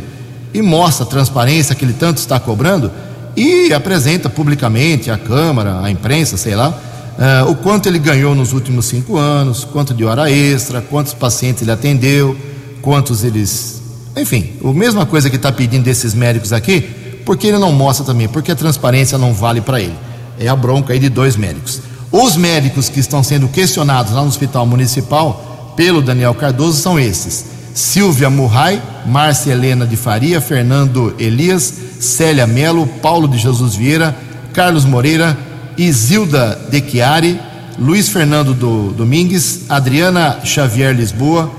E 0.54 0.62
mostra 0.62 1.06
a 1.06 1.08
transparência 1.08 1.76
que 1.76 1.84
ele 1.84 1.94
tanto 1.94 2.18
está 2.18 2.40
cobrando 2.40 2.90
e 3.36 3.74
apresenta 3.74 4.30
publicamente 4.30 5.12
à 5.12 5.18
Câmara, 5.18 5.82
à 5.82 5.92
imprensa, 5.92 6.38
sei 6.38 6.56
lá, 6.56 6.70
uh, 6.70 7.52
o 7.52 7.56
quanto 7.56 7.88
ele 7.88 8.00
ganhou 8.00 8.34
nos 8.34 8.54
últimos 8.54 8.86
cinco 8.86 9.18
anos, 9.18 9.66
quanto 9.66 9.94
de 9.94 10.06
hora 10.06 10.32
extra, 10.32 10.82
quantos 10.82 11.14
pacientes 11.14 11.62
ele 11.62 11.72
atendeu, 11.72 12.38
quantos 12.82 13.24
eles. 13.24 13.82
Enfim, 14.16 14.54
a 14.64 14.74
mesma 14.74 15.06
coisa 15.06 15.30
que 15.30 15.36
está 15.36 15.52
pedindo 15.52 15.84
desses 15.84 16.14
médicos 16.14 16.54
aqui, 16.54 17.03
porque 17.26 17.48
ele 17.48 17.58
não 17.58 17.72
mostra 17.72 18.06
também, 18.06 18.28
porque 18.28 18.52
a 18.52 18.56
transparência 18.56 19.18
não 19.18 19.34
vale 19.34 19.62
para 19.62 19.80
ele. 19.80 19.96
É 20.40 20.48
a 20.48 20.56
bronca 20.56 20.94
aí 20.94 21.00
de 21.00 21.10
dois 21.10 21.36
médicos. 21.36 21.82
Os 22.12 22.36
médicos 22.36 22.90
que 22.90 23.00
estão 23.00 23.24
sendo 23.24 23.48
questionados 23.48 24.14
lá 24.14 24.22
no 24.22 24.28
Hospital 24.28 24.66
Municipal 24.66 25.74
pelo 25.76 26.02
Daniel 26.02 26.34
Cardoso 26.36 26.80
são 26.80 27.00
esses: 27.00 27.46
Silvia 27.74 28.30
Murray, 28.30 28.82
Márcia 29.06 29.52
Helena 29.52 29.86
de 29.86 29.96
Faria, 29.96 30.40
Fernando 30.40 31.16
Elias, 31.18 31.74
Célia 32.00 32.46
Melo, 32.46 32.86
Paulo 33.02 33.28
de 33.28 33.38
Jesus 33.38 33.76
Vieira, 33.76 34.16
Carlos 34.54 34.86
Moreira, 34.86 35.38
Isilda 35.78 36.60
De 36.70 36.82
Chiari, 36.82 37.40
Luiz 37.80 38.10
Fernando 38.10 38.54
do, 38.54 38.92
Domingues, 38.92 39.62
Adriana 39.70 40.40
Xavier 40.44 40.94
Lisboa, 40.96 41.52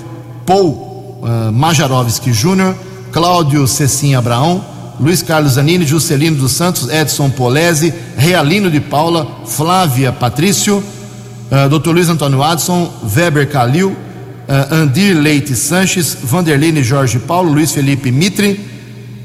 Paul 0.47 1.21
uh, 1.23 1.53
Majarovski 1.53 2.33
Júnior, 2.33 2.77
Cláudio 3.11 3.67
Cecim 3.67 4.15
Abraão, 4.15 4.65
Luiz 5.01 5.23
Carlos 5.23 5.53
Zanini, 5.53 5.87
Juscelino 5.87 6.37
dos 6.37 6.53
Santos, 6.53 6.89
Edson 6.89 7.31
Polese, 7.31 7.93
Realino 8.17 8.71
de 8.71 8.81
Paula, 8.81 9.27
Flávia 9.47 10.13
Patrício, 10.13 10.79
uh, 10.79 11.69
Dr. 11.69 11.91
Luiz 11.91 12.09
Antônio 12.09 12.43
Adson, 12.43 12.91
Weber 13.15 13.49
Calil, 13.49 13.89
uh, 13.89 14.75
Andir 14.75 15.17
Leite 15.17 15.55
Sanches, 15.55 16.17
Vanderlene 16.23 16.83
Jorge 16.83 17.19
Paulo, 17.19 17.53
Luiz 17.53 17.73
Felipe 17.73 18.11
Mitre, 18.11 18.61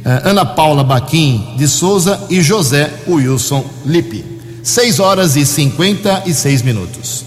uh, 0.06 0.30
Ana 0.30 0.46
Paula 0.46 0.84
Baquim 0.84 1.56
de 1.58 1.68
Souza 1.68 2.20
e 2.30 2.42
José 2.42 2.90
Wilson 3.08 3.64
Lippe. 3.86 4.40
6 4.64 5.00
horas 5.00 5.36
e 5.36 5.46
56 5.46 6.62
minutos. 6.64 7.26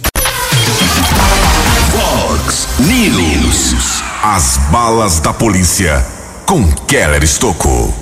Fox 1.91 2.69
News. 2.79 4.03
As 4.23 4.59
balas 4.71 5.19
da 5.21 5.33
polícia 5.33 6.05
com 6.47 6.71
Keller 6.87 7.23
Estocou. 7.25 8.02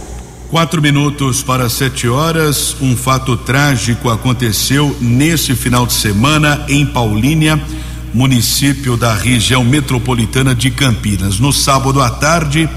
Quatro 0.50 0.82
minutos 0.82 1.44
para 1.44 1.68
sete 1.68 2.08
horas. 2.08 2.74
Um 2.80 2.96
fato 2.96 3.36
trágico 3.36 4.10
aconteceu 4.10 4.96
nesse 5.00 5.54
final 5.54 5.86
de 5.86 5.92
semana 5.92 6.64
em 6.68 6.84
Paulínia, 6.84 7.62
município 8.12 8.96
da 8.96 9.14
região 9.14 9.62
metropolitana 9.62 10.52
de 10.52 10.68
Campinas. 10.68 11.38
No 11.38 11.52
sábado 11.52 12.02
à 12.02 12.10
tarde, 12.10 12.68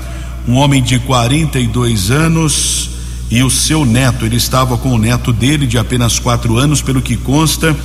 um 0.47 0.53
homem 0.53 0.83
de 0.83 0.99
42 0.99 2.11
anos 2.11 2.91
e 3.31 3.41
o 3.41 3.49
seu 3.49 3.83
neto. 3.83 4.23
Ele 4.23 4.35
estava 4.35 4.77
com 4.77 4.93
o 4.93 4.99
neto 4.99 5.33
dele, 5.33 5.65
de 5.65 5.79
apenas 5.79 6.19
quatro 6.19 6.59
anos, 6.59 6.79
pelo 6.79 7.01
que 7.01 7.17
consta. 7.17 7.75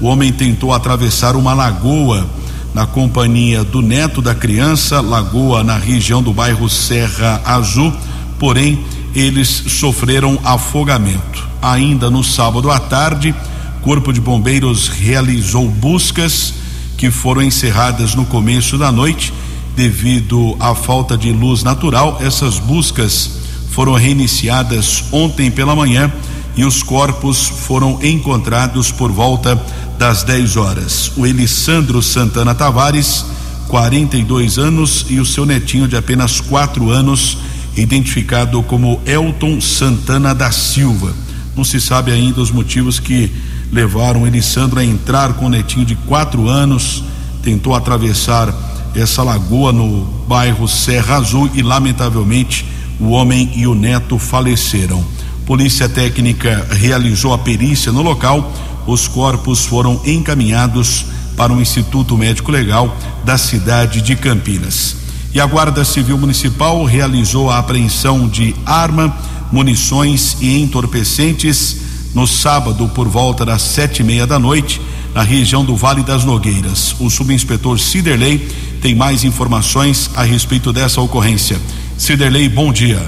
O 0.00 0.06
homem 0.06 0.32
tentou 0.32 0.72
atravessar 0.72 1.34
uma 1.34 1.52
lagoa 1.52 2.30
na 2.72 2.86
companhia 2.86 3.64
do 3.64 3.82
neto 3.82 4.22
da 4.22 4.36
criança, 4.36 5.00
lagoa 5.00 5.64
na 5.64 5.76
região 5.76 6.22
do 6.22 6.32
bairro 6.32 6.68
Serra 6.68 7.42
Azul, 7.44 7.92
porém 8.38 8.78
eles 9.14 9.48
sofreram 9.68 10.38
afogamento. 10.44 11.48
Ainda 11.60 12.10
no 12.10 12.24
sábado 12.24 12.70
à 12.70 12.78
tarde, 12.78 13.34
Corpo 13.82 14.12
de 14.12 14.20
Bombeiros 14.20 14.88
realizou 14.88 15.68
buscas 15.68 16.54
que 16.96 17.10
foram 17.10 17.42
encerradas 17.42 18.14
no 18.14 18.24
começo 18.24 18.78
da 18.78 18.92
noite 18.92 19.32
devido 19.74 20.56
à 20.60 20.74
falta 20.74 21.16
de 21.16 21.32
luz 21.32 21.62
natural. 21.62 22.18
Essas 22.20 22.58
buscas 22.58 23.38
foram 23.70 23.94
reiniciadas 23.94 25.04
ontem 25.10 25.50
pela 25.50 25.74
manhã 25.74 26.12
e 26.56 26.64
os 26.64 26.82
corpos 26.82 27.48
foram 27.48 27.98
encontrados 28.02 28.92
por 28.92 29.10
volta 29.10 29.60
das 29.98 30.22
10 30.22 30.56
horas. 30.56 31.12
O 31.16 31.26
Elisandro 31.26 32.02
Santana 32.02 32.54
Tavares, 32.54 33.24
42 33.68 34.58
anos, 34.58 35.06
e 35.08 35.18
o 35.18 35.24
seu 35.24 35.46
netinho 35.46 35.88
de 35.88 35.96
apenas 35.96 36.40
4 36.40 36.90
anos, 36.90 37.38
identificado 37.76 38.62
como 38.62 39.00
Elton 39.06 39.60
Santana 39.60 40.34
da 40.34 40.50
Silva. 40.50 41.12
Não 41.56 41.64
se 41.64 41.80
sabe 41.80 42.12
ainda 42.12 42.40
os 42.40 42.50
motivos 42.50 42.98
que 42.98 43.30
levaram 43.70 44.26
Elisandro 44.26 44.78
a 44.78 44.84
entrar 44.84 45.34
com 45.34 45.46
o 45.46 45.50
netinho 45.50 45.84
de 45.84 45.94
quatro 45.94 46.48
anos, 46.48 47.02
tentou 47.42 47.74
atravessar 47.74 48.54
essa 48.94 49.22
lagoa 49.22 49.72
no 49.72 50.04
bairro 50.28 50.68
Serra 50.68 51.16
Azul 51.16 51.50
e, 51.54 51.62
lamentavelmente, 51.62 52.66
o 53.00 53.10
homem 53.10 53.50
e 53.56 53.66
o 53.66 53.74
neto 53.74 54.18
faleceram. 54.18 55.02
Polícia 55.46 55.88
Técnica 55.88 56.66
realizou 56.70 57.32
a 57.32 57.38
perícia 57.38 57.90
no 57.90 58.02
local. 58.02 58.52
Os 58.86 59.08
corpos 59.08 59.64
foram 59.64 60.00
encaminhados 60.04 61.06
para 61.36 61.52
o 61.52 61.60
Instituto 61.60 62.16
Médico 62.16 62.50
Legal 62.50 62.94
da 63.24 63.38
cidade 63.38 64.02
de 64.02 64.14
Campinas. 64.14 65.01
E 65.34 65.40
a 65.40 65.46
Guarda 65.46 65.84
Civil 65.84 66.18
Municipal 66.18 66.84
realizou 66.84 67.48
a 67.50 67.58
apreensão 67.58 68.28
de 68.28 68.54
arma, 68.66 69.16
munições 69.50 70.36
e 70.40 70.60
entorpecentes 70.60 71.76
no 72.14 72.26
sábado 72.26 72.88
por 72.94 73.08
volta 73.08 73.44
das 73.44 73.62
sete 73.62 74.00
e 74.00 74.04
meia 74.04 74.26
da 74.26 74.38
noite 74.38 74.80
na 75.14 75.22
região 75.22 75.64
do 75.64 75.76
Vale 75.76 76.02
das 76.02 76.24
Nogueiras. 76.24 76.94
O 77.00 77.08
subinspetor 77.08 77.78
Ciderley 77.78 78.38
tem 78.80 78.94
mais 78.94 79.24
informações 79.24 80.10
a 80.14 80.22
respeito 80.22 80.72
dessa 80.72 81.00
ocorrência. 81.00 81.58
Ciderley, 81.96 82.48
bom 82.48 82.72
dia. 82.72 83.00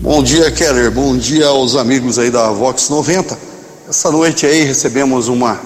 Bom 0.00 0.22
dia, 0.22 0.50
Keller. 0.50 0.90
Bom 0.90 1.16
dia 1.16 1.46
aos 1.46 1.76
amigos 1.76 2.18
aí 2.18 2.30
da 2.30 2.50
Vox 2.50 2.88
90. 2.88 3.38
Essa 3.88 4.10
noite 4.10 4.46
aí 4.46 4.64
recebemos 4.64 5.28
uma, 5.28 5.60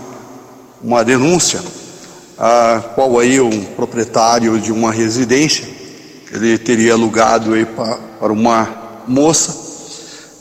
uma 0.83 1.03
denúncia, 1.03 1.63
a 2.39 2.83
qual 2.95 3.19
aí 3.19 3.41
um 3.41 3.65
proprietário 3.65 4.59
de 4.59 4.73
uma 4.73 4.93
residência, 4.93 5.65
ele 6.33 6.59
teria 6.59 6.93
alugado 6.93 7.55
aí 7.55 7.65
para 7.65 8.33
uma 8.33 9.03
moça, 9.07 9.65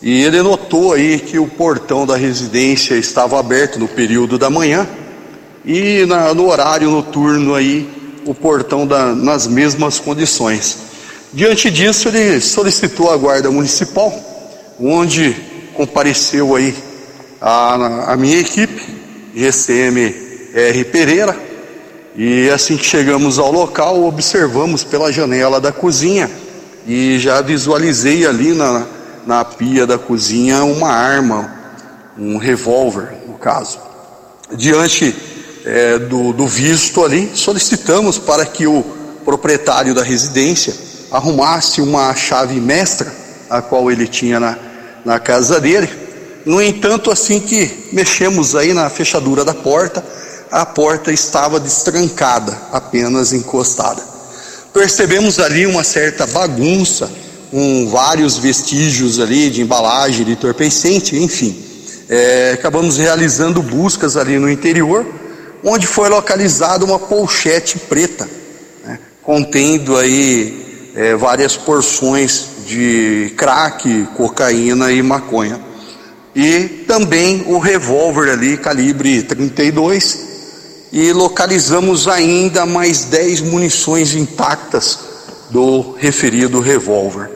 e 0.01 0.23
ele 0.23 0.41
notou 0.41 0.93
aí 0.93 1.19
que 1.19 1.39
o 1.39 1.47
portão 1.47 2.05
da 2.05 2.15
residência 2.15 2.95
estava 2.95 3.39
aberto 3.39 3.79
no 3.79 3.87
período 3.87 4.37
da 4.37 4.49
manhã, 4.49 4.87
e 5.63 6.05
na, 6.05 6.33
no 6.33 6.49
horário 6.49 6.91
noturno 6.91 7.55
aí, 7.55 7.89
o 8.25 8.33
portão 8.33 8.85
da, 8.85 9.15
nas 9.15 9.47
mesmas 9.47 9.99
condições. 9.99 10.77
Diante 11.33 11.69
disso, 11.69 12.09
ele 12.09 12.39
solicitou 12.39 13.11
a 13.11 13.17
guarda 13.17 13.49
municipal, 13.51 14.13
onde 14.79 15.35
compareceu 15.73 16.55
aí 16.55 16.73
a, 17.41 18.13
a 18.13 18.17
minha 18.17 18.39
equipe, 18.39 18.81
GCM 19.35 20.15
R. 20.53 20.85
Pereira, 20.85 21.44
e 22.17 22.49
assim 22.49 22.77
que 22.77 22.85
chegamos 22.85 23.37
ao 23.37 23.51
local, 23.51 24.05
observamos 24.05 24.85
pela 24.85 25.11
janela 25.11 25.59
da 25.59 25.71
cozinha 25.71 26.31
e 26.87 27.19
já 27.19 27.41
visualizei 27.41 28.25
ali 28.25 28.53
na, 28.53 28.85
na 29.25 29.43
pia 29.43 29.85
da 29.85 29.97
cozinha 29.97 30.63
uma 30.63 30.89
arma, 30.89 31.53
um 32.17 32.37
revólver, 32.37 33.09
no 33.27 33.33
caso. 33.33 33.79
Diante 34.55 35.13
é, 35.65 35.99
do, 35.99 36.31
do 36.31 36.47
visto 36.47 37.03
ali, 37.03 37.31
solicitamos 37.33 38.17
para 38.17 38.45
que 38.45 38.65
o 38.65 38.81
proprietário 39.25 39.93
da 39.93 40.03
residência 40.03 40.73
arrumasse 41.11 41.81
uma 41.81 42.15
chave 42.15 42.61
mestra, 42.61 43.11
a 43.49 43.61
qual 43.61 43.91
ele 43.91 44.07
tinha 44.07 44.39
na, 44.39 44.57
na 45.03 45.19
casa 45.19 45.59
dele. 45.59 45.89
No 46.45 46.61
entanto, 46.61 47.11
assim 47.11 47.41
que 47.41 47.89
mexemos 47.91 48.55
aí 48.55 48.73
na 48.73 48.89
fechadura 48.89 49.43
da 49.43 49.53
porta, 49.53 50.05
a 50.55 50.65
porta 50.65 51.11
estava 51.11 51.59
destrancada, 51.59 52.57
apenas 52.71 53.33
encostada. 53.33 54.01
Percebemos 54.73 55.37
ali 55.37 55.65
uma 55.65 55.83
certa 55.83 56.25
bagunça, 56.25 57.11
com 57.51 57.89
vários 57.89 58.37
vestígios 58.37 59.19
ali 59.19 59.49
de 59.49 59.61
embalagem, 59.61 60.23
de 60.25 60.31
entorpecente, 60.31 61.17
enfim. 61.17 61.61
É, 62.07 62.51
acabamos 62.53 62.95
realizando 62.95 63.61
buscas 63.61 64.15
ali 64.15 64.39
no 64.39 64.49
interior, 64.49 65.05
onde 65.61 65.85
foi 65.85 66.07
localizada 66.07 66.85
uma 66.85 66.99
polchete 66.99 67.77
preta, 67.77 68.25
né, 68.85 68.97
contendo 69.23 69.97
aí 69.97 70.91
é, 70.95 71.15
várias 71.15 71.57
porções 71.57 72.45
de 72.65 73.33
crack, 73.35 74.07
cocaína 74.15 74.89
e 74.89 75.01
maconha. 75.01 75.59
E 76.33 76.85
também 76.87 77.43
o 77.45 77.59
revólver 77.59 78.31
ali, 78.31 78.55
calibre 78.55 79.21
32, 79.21 80.34
e 80.95 81.11
localizamos 81.11 82.07
ainda 82.07 82.65
mais 82.65 83.03
10 83.03 83.41
munições 83.41 84.15
intactas 84.15 84.97
do 85.49 85.91
referido 85.97 86.61
revólver. 86.61 87.29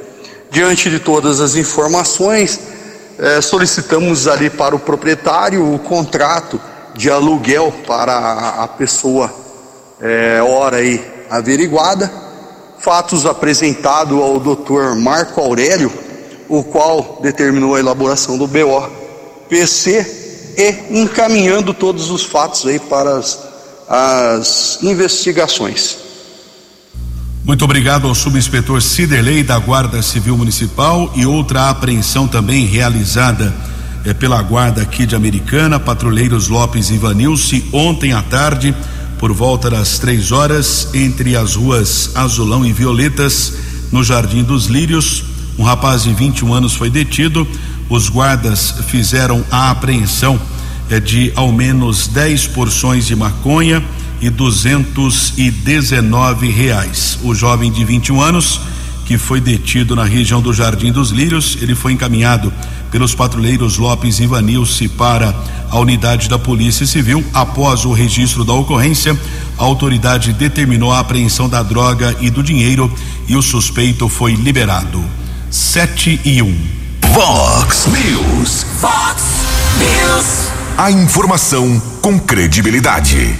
Diante 0.49 0.89
de 0.89 0.97
todas 0.97 1.41
as 1.41 1.57
informações, 1.57 2.57
eh, 3.17 3.41
solicitamos 3.41 4.29
ali 4.29 4.49
para 4.49 4.73
o 4.73 4.79
proprietário 4.79 5.73
o 5.73 5.77
contrato 5.77 6.57
de 6.95 7.09
aluguel 7.09 7.73
para 7.85 8.17
a, 8.63 8.65
pessoa 8.65 9.29
eh, 10.01 10.41
hora 10.41 10.77
aí 10.77 11.05
averiguada 11.29 12.09
fatos 12.77 13.25
apresentados 13.25 14.17
ao 14.17 14.39
Dr. 14.39 14.95
Marco 14.95 15.41
Aurélio, 15.41 15.91
o 16.47 16.63
qual 16.63 17.19
determinou 17.21 17.75
a 17.75 17.79
elaboração 17.81 18.37
do 18.37 18.47
BO 18.47 18.89
PC 19.49 20.53
e 20.57 21.01
encaminhando 21.01 21.73
todos 21.73 22.09
os 22.09 22.23
fatos 22.23 22.65
aí 22.65 22.79
para 22.79 23.17
as, 23.17 23.48
as 23.89 24.77
investigações. 24.83 25.97
Muito 27.43 27.65
obrigado 27.65 28.07
ao 28.07 28.13
subinspetor 28.13 28.79
Ciderley 28.81 29.41
da 29.41 29.57
Guarda 29.57 30.03
Civil 30.03 30.37
Municipal 30.37 31.11
e 31.15 31.25
outra 31.25 31.69
apreensão 31.69 32.27
também 32.27 32.67
realizada 32.67 33.51
é, 34.05 34.13
pela 34.13 34.39
Guarda 34.43 34.83
aqui 34.83 35.05
de 35.07 35.15
Americana, 35.15 35.79
patrulheiros 35.79 36.47
Lopes 36.47 36.91
e 36.91 36.97
Vanilce, 36.97 37.65
ontem 37.73 38.13
à 38.13 38.21
tarde 38.21 38.75
por 39.17 39.33
volta 39.33 39.69
das 39.69 39.97
três 39.97 40.31
horas, 40.31 40.89
entre 40.93 41.35
as 41.35 41.55
ruas 41.55 42.11
Azulão 42.15 42.65
e 42.65 42.71
Violetas, 42.71 43.53
no 43.91 44.03
Jardim 44.03 44.43
dos 44.43 44.67
Lírios. 44.67 45.23
Um 45.57 45.63
rapaz 45.63 46.03
de 46.03 46.13
21 46.13 46.53
anos 46.53 46.73
foi 46.73 46.89
detido. 46.89 47.45
Os 47.89 48.07
guardas 48.07 48.75
fizeram 48.87 49.43
a 49.51 49.71
apreensão 49.71 50.39
é, 50.89 50.99
de 50.99 51.31
ao 51.35 51.51
menos 51.51 52.07
10 52.07 52.47
porções 52.47 53.05
de 53.05 53.15
maconha 53.15 53.83
e 54.21 54.29
219 54.29 56.49
reais. 56.49 57.17
O 57.23 57.33
jovem 57.33 57.71
de 57.71 57.85
21 57.85 58.21
anos, 58.21 58.59
que 59.05 59.17
foi 59.17 59.39
detido 59.39 59.95
na 59.95 60.03
região 60.03 60.41
do 60.41 60.53
Jardim 60.53 60.91
dos 60.91 61.11
Lírios, 61.11 61.57
ele 61.61 61.75
foi 61.75 61.93
encaminhado 61.93 62.51
pelos 62.91 63.15
patrulheiros 63.15 63.77
Lopes 63.77 64.19
e 64.19 64.27
Vanilce 64.27 64.87
para 64.87 65.33
a 65.69 65.79
unidade 65.79 66.27
da 66.27 66.37
Polícia 66.37 66.85
Civil. 66.85 67.23
Após 67.33 67.85
o 67.85 67.93
registro 67.93 68.43
da 68.43 68.53
ocorrência, 68.53 69.17
a 69.57 69.63
autoridade 69.63 70.33
determinou 70.33 70.91
a 70.91 70.99
apreensão 70.99 71.47
da 71.47 71.63
droga 71.63 72.15
e 72.19 72.29
do 72.29 72.43
dinheiro 72.43 72.93
e 73.27 73.35
o 73.35 73.41
suspeito 73.41 74.09
foi 74.09 74.33
liberado. 74.33 75.03
7 75.49 76.19
e 76.25 76.41
1. 76.41 76.45
Um. 76.45 76.57
Vox 77.13 77.87
News. 77.87 78.65
Vox 78.79 79.23
News. 79.77 80.58
A 80.79 80.89
informação 80.89 81.77
com 82.01 82.17
credibilidade. 82.17 83.37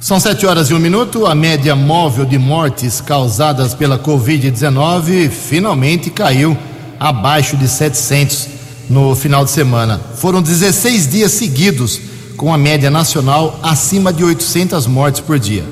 São 0.00 0.18
sete 0.18 0.44
horas 0.44 0.68
e 0.68 0.74
um 0.74 0.80
minuto. 0.80 1.24
A 1.24 1.36
média 1.36 1.76
móvel 1.76 2.24
de 2.24 2.36
mortes 2.36 3.00
causadas 3.00 3.74
pela 3.74 3.96
Covid-19 3.96 5.30
finalmente 5.30 6.10
caiu 6.10 6.58
abaixo 6.98 7.56
de 7.56 7.68
700 7.68 8.48
no 8.88 9.14
final 9.14 9.44
de 9.44 9.52
semana. 9.52 10.00
Foram 10.16 10.42
16 10.42 11.06
dias 11.06 11.30
seguidos 11.30 12.00
com 12.36 12.52
a 12.52 12.58
média 12.58 12.90
nacional 12.90 13.60
acima 13.62 14.12
de 14.12 14.24
800 14.24 14.88
mortes 14.88 15.20
por 15.20 15.38
dia. 15.38 15.64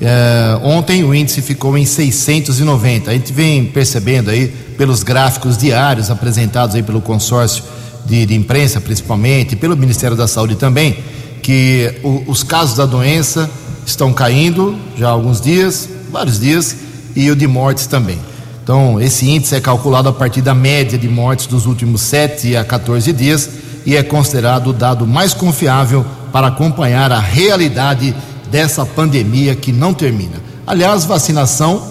É, 0.00 0.58
ontem 0.60 1.04
o 1.04 1.14
índice 1.14 1.40
ficou 1.40 1.78
em 1.78 1.86
690. 1.86 3.12
A 3.12 3.14
gente 3.14 3.32
vem 3.32 3.64
percebendo 3.64 4.28
aí 4.28 4.48
pelos 4.76 5.04
gráficos 5.04 5.56
diários 5.56 6.10
apresentados 6.10 6.74
aí 6.74 6.82
pelo 6.82 7.00
consórcio 7.00 7.62
de, 8.08 8.26
de 8.26 8.34
imprensa, 8.34 8.80
principalmente, 8.80 9.54
pelo 9.54 9.76
Ministério 9.76 10.16
da 10.16 10.26
Saúde 10.26 10.56
também, 10.56 10.96
que 11.42 11.94
o, 12.02 12.24
os 12.26 12.42
casos 12.42 12.76
da 12.76 12.86
doença 12.86 13.50
estão 13.86 14.12
caindo 14.12 14.76
já 14.96 15.08
há 15.08 15.10
alguns 15.10 15.40
dias, 15.40 15.88
vários 16.10 16.40
dias, 16.40 16.76
e 17.14 17.30
o 17.30 17.36
de 17.36 17.46
mortes 17.46 17.86
também. 17.86 18.18
Então, 18.62 19.00
esse 19.00 19.28
índice 19.28 19.54
é 19.54 19.60
calculado 19.60 20.08
a 20.08 20.12
partir 20.12 20.42
da 20.42 20.54
média 20.54 20.98
de 20.98 21.08
mortes 21.08 21.46
dos 21.46 21.66
últimos 21.66 22.02
7 22.02 22.56
a 22.56 22.64
14 22.64 23.12
dias 23.12 23.48
e 23.86 23.96
é 23.96 24.02
considerado 24.02 24.68
o 24.68 24.72
dado 24.72 25.06
mais 25.06 25.32
confiável 25.32 26.04
para 26.30 26.48
acompanhar 26.48 27.10
a 27.10 27.18
realidade 27.18 28.14
dessa 28.50 28.84
pandemia 28.84 29.54
que 29.54 29.72
não 29.72 29.94
termina. 29.94 30.36
Aliás, 30.66 31.06
vacinação 31.06 31.82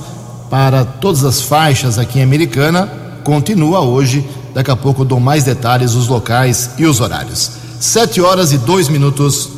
para 0.51 0.85
todas 0.85 1.23
as 1.23 1.41
faixas 1.41 1.97
aqui 1.97 2.19
em 2.19 2.23
Americana 2.23 2.87
continua 3.23 3.81
hoje. 3.81 4.23
Daqui 4.57 4.71
a 4.71 4.75
pouco 4.75 5.03
eu 5.03 5.05
dou 5.05 5.19
mais 5.19 5.43
detalhes, 5.43 5.93
os 5.93 6.07
locais 6.07 6.71
e 6.79 6.85
os 6.87 6.99
horários. 6.99 7.51
7 7.79 8.19
horas 8.21 8.51
e 8.51 8.57
2 8.57 8.89
minutos. 8.89 9.51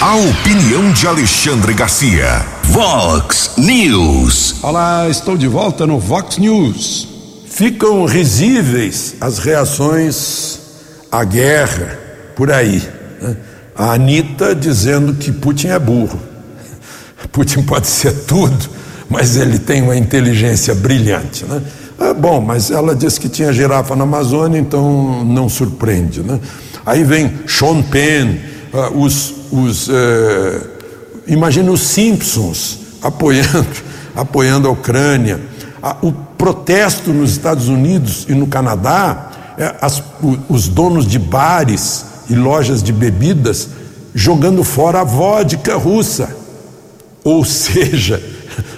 A 0.00 0.14
opinião 0.14 0.92
de 0.92 1.08
Alexandre 1.08 1.74
Garcia. 1.74 2.46
Vox 2.62 3.50
News. 3.58 4.62
Olá, 4.62 5.08
estou 5.08 5.36
de 5.36 5.48
volta 5.48 5.88
no 5.88 5.98
Vox 5.98 6.38
News. 6.38 7.08
Ficam 7.50 8.04
risíveis 8.04 9.16
as 9.20 9.40
reações 9.40 10.60
à 11.10 11.24
guerra 11.24 11.98
por 12.36 12.52
aí. 12.52 12.80
Né? 13.20 13.36
A 13.74 13.94
Anitta 13.94 14.54
dizendo 14.54 15.14
que 15.14 15.32
Putin 15.32 15.66
é 15.66 15.80
burro. 15.80 16.20
Putin 17.32 17.62
pode 17.62 17.88
ser 17.88 18.12
tudo, 18.24 18.70
mas 19.10 19.36
ele 19.36 19.58
tem 19.58 19.82
uma 19.82 19.96
inteligência 19.96 20.76
brilhante. 20.76 21.44
Né? 21.44 21.60
É 21.98 22.12
bom, 22.12 22.40
mas 22.40 22.70
ela 22.70 22.94
disse 22.94 23.18
que 23.18 23.28
tinha 23.28 23.52
girafa 23.52 23.96
na 23.96 24.04
Amazônia, 24.04 24.58
então 24.58 25.24
não 25.24 25.48
surpreende. 25.48 26.22
Né? 26.22 26.38
Aí 26.84 27.02
vem 27.04 27.32
Sean 27.46 27.82
Penn, 27.82 28.36
uh, 28.72 29.00
os, 29.00 29.34
os 29.50 29.88
uh, 29.88 29.92
imagine 31.26 31.70
os 31.70 31.80
Simpsons 31.80 32.80
apoiando, 33.00 33.66
apoiando 34.14 34.68
a 34.68 34.70
Ucrânia. 34.70 35.40
Uh, 35.82 36.08
o 36.08 36.12
protesto 36.12 37.12
nos 37.12 37.30
Estados 37.30 37.68
Unidos 37.68 38.26
e 38.28 38.34
no 38.34 38.46
Canadá, 38.46 39.30
é, 39.58 39.74
as, 39.80 40.02
os 40.50 40.68
donos 40.68 41.06
de 41.06 41.18
bares 41.18 42.04
e 42.28 42.34
lojas 42.34 42.82
de 42.82 42.92
bebidas 42.92 43.70
jogando 44.14 44.62
fora 44.62 45.00
a 45.00 45.04
vodka 45.04 45.76
russa. 45.76 46.36
Ou 47.24 47.42
seja, 47.46 48.22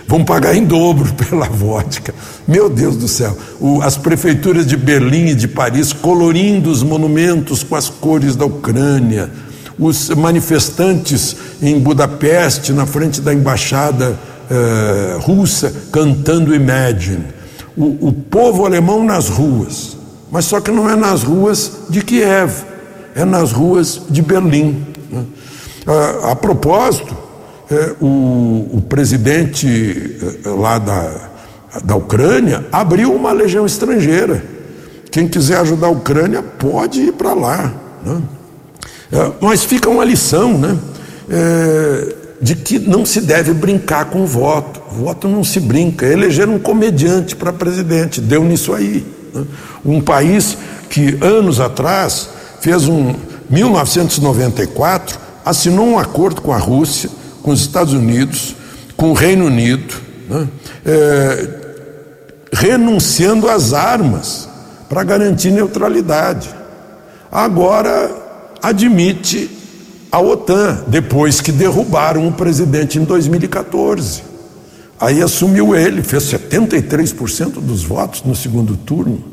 vão 0.09 0.25
pagar 0.25 0.57
em 0.57 0.64
dobro 0.64 1.12
pela 1.29 1.47
vodka. 1.47 2.14
Meu 2.49 2.71
Deus 2.71 2.97
do 2.97 3.07
céu. 3.07 3.37
O, 3.61 3.83
as 3.83 3.99
prefeituras 3.99 4.66
de 4.66 4.77
Berlim 4.77 5.27
e 5.29 5.35
de 5.35 5.47
Paris 5.47 5.92
colorindo 5.92 6.71
os 6.71 6.83
monumentos 6.83 7.62
com 7.62 7.77
as 7.77 7.90
cores 7.90 8.35
da 8.35 8.47
Ucrânia. 8.47 9.31
Os 9.79 10.09
manifestantes 10.09 11.37
em 11.62 11.79
Budapeste, 11.79 12.73
na 12.73 12.87
frente 12.87 13.21
da 13.21 13.33
embaixada 13.33 14.18
eh, 14.51 15.18
russa, 15.21 15.73
cantando 15.92 16.53
Imagine. 16.53 17.27
O, 17.77 18.09
o 18.09 18.12
povo 18.12 18.66
alemão 18.66 19.05
nas 19.05 19.29
ruas. 19.29 19.97
Mas 20.33 20.47
só 20.47 20.61
que 20.61 20.71
não 20.71 20.90
é 20.90 20.97
nas 20.97 21.23
ruas 21.23 21.73
de 21.88 22.03
Kiev, 22.03 22.64
é 23.14 23.25
nas 23.25 23.53
ruas 23.53 24.01
de 24.11 24.21
Berlim. 24.21 24.85
Né? 25.11 25.25
Ah, 25.87 26.33
a 26.33 26.37
propósito, 26.37 27.16
é, 27.70 27.94
o, 28.00 28.68
o, 28.72 28.83
presidente 28.88 30.16
é, 30.44 30.48
lá 30.48 30.78
da, 30.78 31.28
da 31.85 31.96
Ucrânia 31.96 32.66
abriu 32.72 33.12
uma 33.12 33.33
legião 33.33 33.66
estrangeira. 33.66 34.42
Quem 35.11 35.28
quiser 35.28 35.59
ajudar 35.59 35.88
a 35.88 35.90
Ucrânia 35.90 36.42
pode 36.42 37.00
ir 37.00 37.12
para 37.12 37.35
lá. 37.35 37.74
Né? 38.04 38.22
É, 39.12 39.33
mas 39.40 39.64
fica 39.64 39.88
uma 39.90 40.04
lição 40.04 40.57
né? 40.57 40.78
É, 41.31 42.14
de 42.40 42.54
que 42.54 42.78
não 42.78 43.04
se 43.04 43.20
deve 43.20 43.52
brincar 43.52 44.07
com 44.07 44.22
o 44.22 44.26
voto. 44.26 44.81
Voto 44.90 45.28
não 45.28 45.44
se 45.44 45.61
brinca. 45.61 46.07
Eleger 46.07 46.48
um 46.48 46.59
comediante 46.59 47.37
para 47.37 47.52
presidente, 47.52 48.20
deu 48.20 48.44
nisso 48.44 48.72
aí. 48.72 49.07
Né? 49.35 49.44
Um 49.85 50.00
país 50.00 50.57
que 50.88 51.18
anos 51.20 51.61
atrás 51.61 52.31
fez 52.61 52.88
um 52.88 53.14
1994 53.50 55.18
assinou 55.44 55.87
um 55.87 55.98
acordo 55.98 56.42
com 56.42 56.52
a 56.52 56.59
Rússia 56.59 57.11
com 57.48 57.52
os 57.52 57.62
Estados 57.62 57.94
Unidos, 57.94 58.54
com 58.94 59.08
o 59.08 59.14
Reino 59.14 59.46
Unido, 59.46 59.94
né? 60.28 60.46
é, 60.84 61.48
renunciando 62.52 63.48
às 63.48 63.72
armas 63.72 64.46
para 64.87 65.02
garantir 65.02 65.50
neutralidade. 65.50 66.54
Agora 67.32 68.14
admite 68.62 69.50
a 70.12 70.20
OTAN, 70.20 70.84
depois 70.88 71.40
que 71.40 71.50
derrubaram 71.50 72.28
o 72.28 72.32
presidente 72.32 72.98
em 72.98 73.04
2014. 73.04 74.24
Aí 75.00 75.22
assumiu 75.22 75.74
ele, 75.74 76.02
fez 76.02 76.24
73% 76.24 77.52
dos 77.52 77.82
votos 77.82 78.22
no 78.24 78.37
segundo 78.37 78.76
turno. 78.76 79.24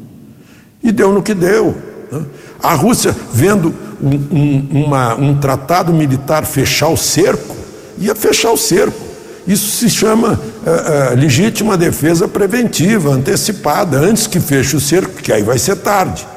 E 0.81 0.89
deu 0.89 1.11
no 1.11 1.21
que 1.21 1.33
deu. 1.33 1.75
Né? 2.09 2.23
A 2.63 2.75
Rússia, 2.75 3.13
vendo 3.33 3.75
um, 4.01 4.37
um, 4.37 4.85
uma, 4.85 5.15
um 5.15 5.37
tratado 5.37 5.91
militar 5.91 6.45
fechar 6.45 6.87
o 6.87 6.95
cerco, 6.95 7.64
ia 7.97 8.15
fechar 8.15 8.51
o 8.51 8.57
cerco. 8.57 9.15
Isso 9.47 9.77
se 9.77 9.89
chama 9.89 10.33
uh, 10.33 11.13
uh, 11.13 11.15
legítima 11.15 11.77
defesa 11.77 12.27
preventiva, 12.27 13.11
antecipada, 13.11 13.99
antes 13.99 14.25
que 14.25 14.39
feche 14.39 14.75
o 14.75 14.79
cerco, 14.79 15.21
que 15.21 15.31
aí 15.31 15.43
vai 15.43 15.59
ser 15.59 15.75
tarde. 15.77 16.27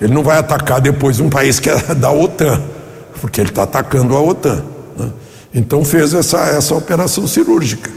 Ele 0.00 0.12
não 0.12 0.22
vai 0.22 0.38
atacar 0.38 0.80
depois 0.80 1.18
um 1.18 1.30
país 1.30 1.58
que 1.58 1.70
é 1.70 1.76
da 1.96 2.10
OTAN, 2.10 2.62
porque 3.20 3.40
ele 3.40 3.48
está 3.48 3.62
atacando 3.62 4.14
a 4.14 4.20
OTAN. 4.20 4.62
Né? 4.96 5.10
Então 5.54 5.84
fez 5.84 6.12
essa, 6.12 6.38
essa 6.40 6.74
operação 6.74 7.26
cirúrgica. 7.26 7.90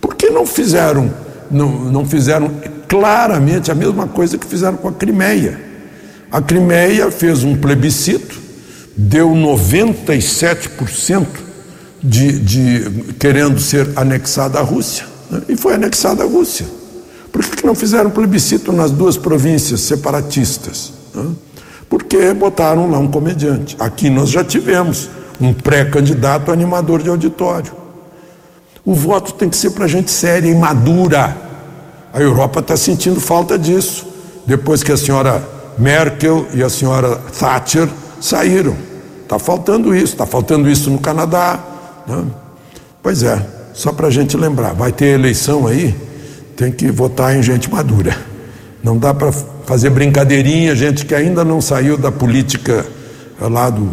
Por 0.00 0.16
que 0.16 0.28
não 0.28 0.44
fizeram, 0.44 1.12
não, 1.50 1.68
não 1.68 2.04
fizeram 2.04 2.50
claramente 2.88 3.70
a 3.70 3.74
mesma 3.74 4.08
coisa 4.08 4.36
que 4.36 4.46
fizeram 4.46 4.76
com 4.76 4.88
a 4.88 4.92
Crimeia? 4.92 5.60
A 6.32 6.40
Crimeia 6.40 7.12
fez 7.12 7.44
um 7.44 7.56
plebiscito, 7.56 8.36
deu 8.96 9.30
97% 9.30 11.26
de, 12.02 12.38
de 12.38 13.14
querendo 13.18 13.60
ser 13.60 13.90
anexada 13.96 14.58
à 14.58 14.62
Rússia. 14.62 15.04
Né? 15.30 15.42
E 15.48 15.56
foi 15.56 15.74
anexada 15.74 16.24
à 16.24 16.26
Rússia. 16.26 16.66
Por 17.30 17.42
que, 17.44 17.56
que 17.56 17.66
não 17.66 17.74
fizeram 17.74 18.10
plebiscito 18.10 18.72
nas 18.72 18.90
duas 18.90 19.16
províncias 19.16 19.80
separatistas? 19.80 20.92
Né? 21.14 21.30
Porque 21.88 22.32
botaram 22.34 22.90
lá 22.90 22.98
um 22.98 23.08
comediante. 23.08 23.76
Aqui 23.78 24.08
nós 24.10 24.30
já 24.30 24.44
tivemos 24.44 25.08
um 25.40 25.52
pré-candidato 25.52 26.52
animador 26.52 27.02
de 27.02 27.08
auditório. 27.08 27.72
O 28.84 28.94
voto 28.94 29.34
tem 29.34 29.48
que 29.48 29.56
ser 29.56 29.70
para 29.70 29.86
gente 29.86 30.10
séria 30.10 30.50
e 30.50 30.54
madura. 30.54 31.36
A 32.12 32.20
Europa 32.20 32.60
está 32.60 32.76
sentindo 32.76 33.20
falta 33.20 33.58
disso. 33.58 34.06
Depois 34.46 34.82
que 34.82 34.90
a 34.90 34.96
senhora 34.96 35.46
Merkel 35.78 36.46
e 36.54 36.62
a 36.62 36.68
senhora 36.68 37.16
Thatcher 37.38 37.88
saíram. 38.20 38.76
Está 39.22 39.38
faltando 39.38 39.94
isso, 39.94 40.12
está 40.12 40.26
faltando 40.26 40.68
isso 40.68 40.90
no 40.90 40.98
Canadá? 40.98 41.58
Pois 43.02 43.22
é, 43.22 43.40
só 43.72 43.92
para 43.92 44.08
a 44.08 44.10
gente 44.10 44.36
lembrar, 44.36 44.74
vai 44.74 44.92
ter 44.92 45.06
eleição 45.06 45.66
aí, 45.66 45.94
tem 46.56 46.70
que 46.70 46.90
votar 46.90 47.34
em 47.34 47.42
gente 47.42 47.70
madura. 47.70 48.16
Não 48.82 48.98
dá 48.98 49.14
para 49.14 49.32
fazer 49.64 49.90
brincadeirinha, 49.90 50.74
gente 50.74 51.04
que 51.04 51.14
ainda 51.14 51.44
não 51.44 51.60
saiu 51.60 51.96
da 51.96 52.10
política 52.10 52.84
lá 53.40 53.70
do 53.70 53.90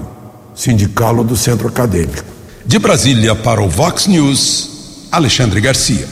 sindical 0.56 1.18
ou 1.18 1.24
do 1.24 1.38
centro 1.38 1.68
acadêmico. 1.68 2.24
De 2.66 2.80
Brasília 2.80 3.36
para 3.36 3.62
o 3.62 3.70
Vox 3.70 4.08
News, 4.08 5.08
Alexandre 5.12 5.62
Garcia. 5.62 6.08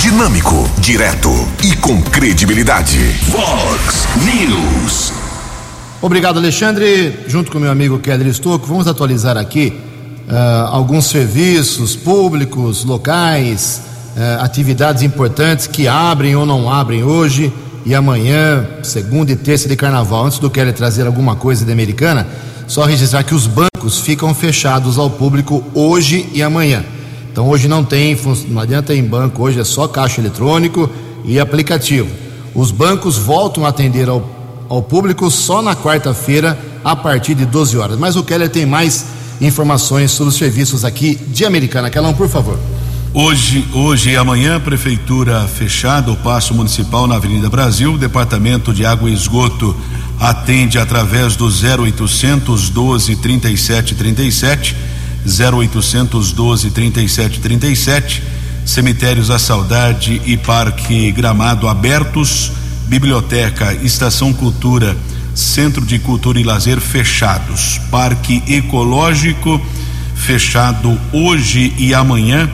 Dinâmico, 0.00 0.54
direto 0.78 1.30
e 1.64 1.74
com 1.76 2.00
credibilidade. 2.02 2.98
Vox 3.28 4.06
News. 4.24 5.12
Obrigado, 6.00 6.38
Alexandre. 6.38 7.18
Junto 7.26 7.50
com 7.50 7.58
meu 7.58 7.70
amigo 7.70 7.98
Kedri 7.98 8.32
Stocco, 8.32 8.66
vamos 8.66 8.86
atualizar 8.86 9.36
aqui 9.36 9.87
uh, 10.28 10.68
alguns 10.70 11.06
serviços 11.06 11.96
públicos, 11.96 12.84
locais, 12.84 13.82
uh, 14.16 14.42
atividades 14.42 15.02
importantes 15.02 15.66
que 15.66 15.88
abrem 15.88 16.36
ou 16.36 16.44
não 16.44 16.70
abrem 16.70 17.02
hoje 17.02 17.52
e 17.84 17.94
amanhã, 17.94 18.66
segunda 18.82 19.32
e 19.32 19.36
terça 19.36 19.68
de 19.68 19.76
carnaval. 19.76 20.26
Antes 20.26 20.38
do 20.38 20.50
Kelly 20.50 20.72
trazer 20.72 21.06
alguma 21.06 21.34
coisa 21.34 21.64
de 21.64 21.72
americana, 21.72 22.26
só 22.66 22.84
registrar 22.84 23.24
que 23.24 23.34
os 23.34 23.46
bancos 23.46 24.00
ficam 24.00 24.34
fechados 24.34 24.98
ao 24.98 25.08
público 25.08 25.64
hoje 25.74 26.28
e 26.34 26.42
amanhã. 26.42 26.84
Então 27.32 27.48
hoje 27.48 27.66
não 27.66 27.84
tem, 27.84 28.18
não 28.48 28.60
adianta 28.60 28.92
ir 28.92 28.98
em 28.98 29.04
banco, 29.04 29.42
hoje 29.42 29.60
é 29.60 29.64
só 29.64 29.88
caixa 29.88 30.20
eletrônico 30.20 30.90
e 31.24 31.40
aplicativo. 31.40 32.08
Os 32.54 32.70
bancos 32.70 33.16
voltam 33.16 33.64
a 33.64 33.68
atender 33.68 34.08
ao, 34.08 34.28
ao 34.68 34.82
público 34.82 35.30
só 35.30 35.62
na 35.62 35.74
quarta-feira, 35.74 36.58
a 36.84 36.96
partir 36.96 37.34
de 37.34 37.46
12 37.46 37.78
horas. 37.78 37.98
Mas 37.98 38.16
o 38.16 38.22
Keller 38.22 38.50
tem 38.50 38.66
mais 38.66 39.06
informações 39.40 40.10
sobre 40.10 40.30
os 40.30 40.36
serviços 40.36 40.84
aqui 40.84 41.14
de 41.28 41.44
Americana. 41.44 41.90
Kelão, 41.90 42.14
por 42.14 42.28
favor. 42.28 42.58
Hoje, 43.14 43.66
hoje 43.72 44.10
e 44.10 44.16
amanhã, 44.16 44.60
prefeitura 44.60 45.40
fechada, 45.48 46.12
o 46.12 46.16
passo 46.16 46.52
municipal 46.54 47.06
na 47.06 47.16
Avenida 47.16 47.48
Brasil, 47.48 47.96
Departamento 47.96 48.72
de 48.72 48.84
Água 48.84 49.08
e 49.08 49.14
Esgoto 49.14 49.74
atende 50.20 50.78
através 50.78 51.34
do 51.34 51.46
0800 51.46 52.68
12 52.68 53.16
37 53.16 53.94
37, 53.94 54.76
0800 55.24 56.32
12 56.32 56.70
37 56.70 57.40
37, 57.40 58.22
cemitérios 58.66 59.28
da 59.28 59.38
Saudade 59.38 60.20
e 60.26 60.36
Parque 60.36 61.10
Gramado 61.10 61.66
abertos, 61.66 62.52
biblioteca, 62.88 63.72
estação 63.82 64.32
cultura 64.34 64.96
Centro 65.38 65.86
de 65.86 66.00
Cultura 66.00 66.40
e 66.40 66.42
Lazer 66.42 66.80
fechados. 66.80 67.80
Parque 67.92 68.42
Ecológico 68.48 69.60
fechado 70.16 70.98
hoje 71.12 71.72
e 71.78 71.94
amanhã 71.94 72.50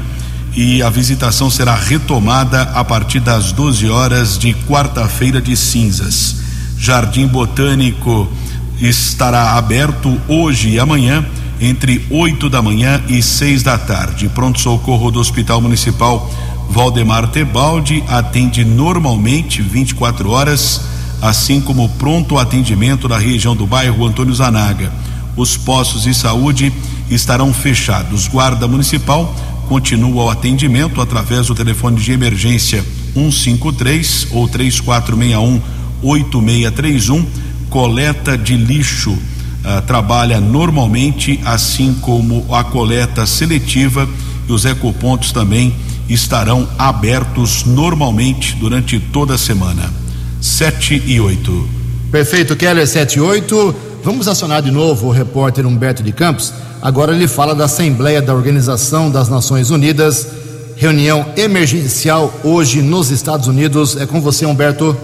e 0.55 0.83
a 0.83 0.91
visitação 0.91 1.49
será 1.49 1.75
retomada 1.75 2.61
a 2.75 2.85
partir 2.85 3.21
das 3.21 3.53
12 3.53 3.89
horas 3.89 4.39
de 4.39 4.53
quarta-feira 4.69 5.41
de 5.41 5.57
cinzas. 5.57 6.37
Jardim 6.77 7.27
Botânico 7.27 8.31
estará 8.79 9.53
aberto 9.53 10.21
hoje 10.29 10.69
e 10.69 10.79
amanhã 10.79 11.25
entre 11.59 12.05
8 12.11 12.51
da 12.51 12.61
manhã 12.61 13.03
e 13.09 13.23
6 13.23 13.63
da 13.63 13.79
tarde. 13.79 14.29
Pronto-socorro 14.29 15.11
do 15.11 15.21
Hospital 15.21 15.63
Municipal 15.63 16.31
Valdemar 16.69 17.29
Tebaldi 17.29 18.05
atende 18.09 18.63
normalmente 18.63 19.63
24 19.63 20.29
horas, 20.31 20.83
assim 21.25 21.59
como 21.59 21.89
pronto 21.89 22.37
atendimento 22.37 23.09
da 23.09 23.17
região 23.17 23.57
do 23.57 23.67
bairro 23.67 24.05
Antônio 24.05 24.35
Zanaga. 24.35 24.93
Os 25.35 25.57
postos 25.57 26.03
de 26.03 26.13
saúde 26.13 26.71
estarão 27.09 27.51
fechados. 27.55 28.29
Guarda 28.29 28.69
Municipal 28.69 29.35
continua 29.67 30.25
o 30.25 30.31
atendimento 30.31 31.01
através 31.01 31.47
do 31.47 31.55
telefone 31.55 31.99
de 31.99 32.13
emergência 32.13 32.85
153 33.15 34.29
ou 34.33 34.47
3461 34.47 35.63
8631. 36.03 37.27
Coleta 37.71 38.37
de 38.37 38.55
lixo 38.59 39.13
uh, 39.13 39.81
trabalha 39.87 40.39
normalmente, 40.43 41.41
assim 41.47 41.95
como 42.03 42.45
a 42.55 42.63
coleta 42.63 43.25
seletiva 43.25 44.07
e 44.47 44.53
os 44.53 44.67
ecopontos 44.67 45.33
também 45.33 45.75
estarão 46.07 46.69
abertos 46.79 47.65
normalmente 47.65 48.55
durante 48.57 49.01
toda 49.01 49.37
a 49.37 49.39
semana. 49.39 50.04
7 50.45 51.05
e 51.07 51.19
8. 51.19 51.69
Perfeito, 52.13 52.55
Keller 52.55 52.87
7 52.87 53.17
e 53.17 53.21
8. 53.21 53.75
Vamos 54.05 54.29
acionar 54.29 54.61
de 54.61 54.71
novo 54.71 55.07
o 55.07 55.11
repórter 55.11 55.67
Humberto 55.67 56.03
de 56.03 56.13
Campos. 56.13 56.53
Agora 56.83 57.15
ele 57.15 57.27
fala 57.27 57.55
da 57.55 57.65
Assembleia 57.65 58.21
da 58.21 58.35
Organização 58.35 59.11
das 59.11 59.31
Nações 59.31 59.71
Unidas, 59.71 60.29
reunião 60.77 61.25
emergencial 61.35 62.31
hoje 62.45 62.83
nos 62.83 63.11
Estados 63.11 63.49
Unidos. 63.49 63.97
É 63.97 64.05
com 64.05 64.21
você, 64.21 64.45
Humberto. 64.45 64.95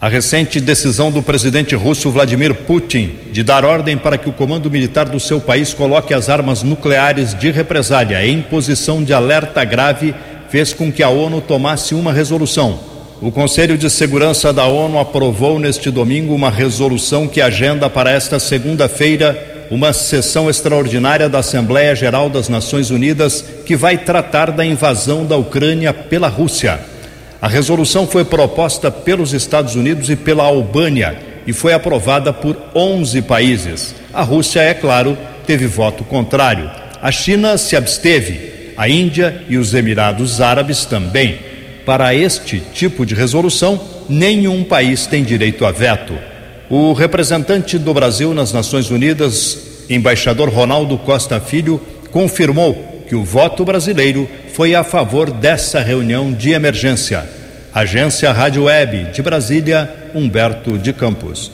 A 0.00 0.08
recente 0.08 0.58
decisão 0.58 1.10
do 1.12 1.22
presidente 1.22 1.74
russo 1.74 2.10
Vladimir 2.10 2.54
Putin 2.54 3.14
de 3.30 3.42
dar 3.42 3.62
ordem 3.62 3.98
para 3.98 4.16
que 4.16 4.30
o 4.30 4.32
comando 4.32 4.70
militar 4.70 5.06
do 5.06 5.20
seu 5.20 5.38
país 5.38 5.74
coloque 5.74 6.14
as 6.14 6.30
armas 6.30 6.62
nucleares 6.62 7.38
de 7.38 7.50
represália 7.50 8.26
em 8.26 8.40
posição 8.40 9.04
de 9.04 9.12
alerta 9.12 9.62
grave 9.66 10.14
fez 10.48 10.72
com 10.72 10.90
que 10.90 11.02
a 11.02 11.10
ONU 11.10 11.42
tomasse 11.42 11.94
uma 11.94 12.10
resolução. 12.10 12.91
O 13.22 13.30
Conselho 13.30 13.78
de 13.78 13.88
Segurança 13.88 14.52
da 14.52 14.66
ONU 14.66 14.98
aprovou 14.98 15.56
neste 15.56 15.92
domingo 15.92 16.34
uma 16.34 16.50
resolução 16.50 17.28
que 17.28 17.40
agenda 17.40 17.88
para 17.88 18.10
esta 18.10 18.40
segunda-feira 18.40 19.68
uma 19.70 19.92
sessão 19.92 20.50
extraordinária 20.50 21.28
da 21.28 21.38
Assembleia 21.38 21.94
Geral 21.94 22.28
das 22.28 22.48
Nações 22.48 22.90
Unidas 22.90 23.44
que 23.64 23.76
vai 23.76 23.96
tratar 23.96 24.50
da 24.50 24.64
invasão 24.64 25.24
da 25.24 25.36
Ucrânia 25.36 25.94
pela 25.94 26.26
Rússia. 26.26 26.80
A 27.40 27.46
resolução 27.46 28.08
foi 28.08 28.24
proposta 28.24 28.90
pelos 28.90 29.32
Estados 29.32 29.76
Unidos 29.76 30.10
e 30.10 30.16
pela 30.16 30.42
Albânia 30.42 31.16
e 31.46 31.52
foi 31.52 31.72
aprovada 31.72 32.32
por 32.32 32.56
11 32.74 33.22
países. 33.22 33.94
A 34.12 34.22
Rússia, 34.22 34.62
é 34.62 34.74
claro, 34.74 35.16
teve 35.46 35.68
voto 35.68 36.02
contrário. 36.02 36.68
A 37.00 37.12
China 37.12 37.56
se 37.56 37.76
absteve, 37.76 38.72
a 38.76 38.88
Índia 38.88 39.44
e 39.48 39.56
os 39.56 39.74
Emirados 39.74 40.40
Árabes 40.40 40.84
também. 40.84 41.51
Para 41.84 42.14
este 42.14 42.60
tipo 42.72 43.04
de 43.04 43.14
resolução, 43.14 43.80
nenhum 44.08 44.62
país 44.62 45.06
tem 45.06 45.24
direito 45.24 45.66
a 45.66 45.72
veto. 45.72 46.16
O 46.70 46.92
representante 46.92 47.76
do 47.76 47.92
Brasil 47.92 48.32
nas 48.32 48.52
Nações 48.52 48.90
Unidas, 48.90 49.84
embaixador 49.90 50.48
Ronaldo 50.48 50.96
Costa 50.98 51.40
Filho, 51.40 51.80
confirmou 52.10 53.04
que 53.08 53.14
o 53.14 53.24
voto 53.24 53.64
brasileiro 53.64 54.28
foi 54.54 54.74
a 54.74 54.84
favor 54.84 55.30
dessa 55.30 55.80
reunião 55.80 56.32
de 56.32 56.50
emergência. 56.50 57.28
Agência 57.74 58.32
Rádio 58.32 58.64
Web 58.64 59.12
de 59.12 59.22
Brasília, 59.22 59.90
Humberto 60.14 60.78
de 60.78 60.92
Campos. 60.92 61.50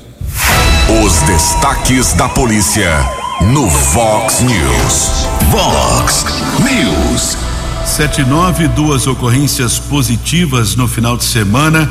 Os 1.04 1.22
destaques 1.22 2.12
da 2.14 2.28
polícia 2.28 2.90
no 3.52 3.68
Vox 3.68 4.40
News. 4.40 5.28
Vox 5.50 6.24
News. 6.60 7.47
79, 7.98 8.68
duas 8.68 9.08
ocorrências 9.08 9.76
positivas 9.76 10.76
no 10.76 10.86
final 10.86 11.16
de 11.16 11.24
semana, 11.24 11.90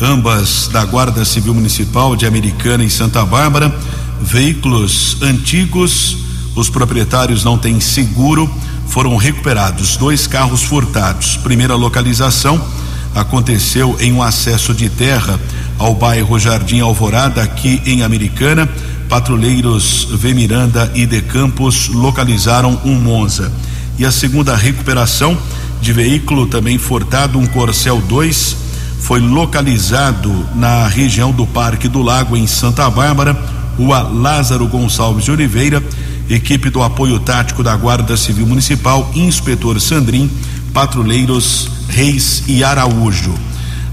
ambas 0.00 0.68
da 0.72 0.84
Guarda 0.84 1.24
Civil 1.24 1.52
Municipal 1.52 2.14
de 2.14 2.26
Americana 2.26 2.84
e 2.84 2.88
Santa 2.88 3.24
Bárbara. 3.24 3.76
Veículos 4.20 5.16
antigos, 5.20 6.18
os 6.54 6.70
proprietários 6.70 7.42
não 7.42 7.58
têm 7.58 7.80
seguro 7.80 8.48
foram 8.86 9.16
recuperados 9.16 9.96
dois 9.96 10.28
carros 10.28 10.62
furtados. 10.62 11.36
Primeira 11.38 11.74
localização 11.74 12.64
aconteceu 13.12 13.96
em 13.98 14.12
um 14.12 14.22
acesso 14.22 14.72
de 14.72 14.88
terra 14.88 15.40
ao 15.76 15.92
bairro 15.92 16.38
Jardim 16.38 16.78
Alvorada, 16.78 17.42
aqui 17.42 17.82
em 17.84 18.04
Americana. 18.04 18.68
Patrulheiros 19.08 20.06
V 20.08 20.34
Miranda 20.34 20.88
e 20.94 21.04
De 21.04 21.20
Campos 21.20 21.88
localizaram 21.88 22.80
um 22.84 22.94
Monza. 22.94 23.50
E 23.98 24.04
a 24.04 24.12
segunda 24.12 24.54
recuperação 24.54 25.36
de 25.80 25.92
veículo 25.92 26.46
também 26.46 26.78
furtado, 26.78 27.38
um 27.38 27.46
Corcel 27.46 28.00
2, 28.00 28.56
foi 29.00 29.20
localizado 29.20 30.46
na 30.54 30.86
região 30.86 31.32
do 31.32 31.46
Parque 31.46 31.88
do 31.88 32.02
Lago, 32.02 32.36
em 32.36 32.46
Santa 32.46 32.88
Bárbara, 32.90 33.36
rua 33.76 34.00
Lázaro 34.02 34.66
Gonçalves 34.66 35.24
de 35.24 35.30
Oliveira 35.30 35.82
equipe 36.28 36.68
do 36.68 36.82
apoio 36.82 37.18
tático 37.18 37.62
da 37.62 37.74
Guarda 37.74 38.16
Civil 38.16 38.46
Municipal, 38.46 39.10
inspetor 39.14 39.80
Sandrin, 39.80 40.30
patrulheiros 40.74 41.70
Reis 41.88 42.44
e 42.46 42.62
Araújo. 42.62 43.34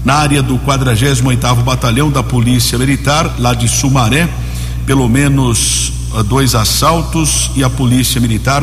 Na 0.04 0.14
área 0.14 0.42
do 0.42 0.58
48º 0.58 1.62
Batalhão 1.62 2.10
da 2.10 2.22
Polícia 2.22 2.78
Militar, 2.78 3.36
lá 3.38 3.54
de 3.54 3.66
Sumaré, 3.66 4.28
pelo 4.84 5.08
menos 5.08 5.92
uh, 6.12 6.22
dois 6.22 6.54
assaltos 6.54 7.50
e 7.56 7.64
a 7.64 7.70
Polícia 7.70 8.20
Militar 8.20 8.62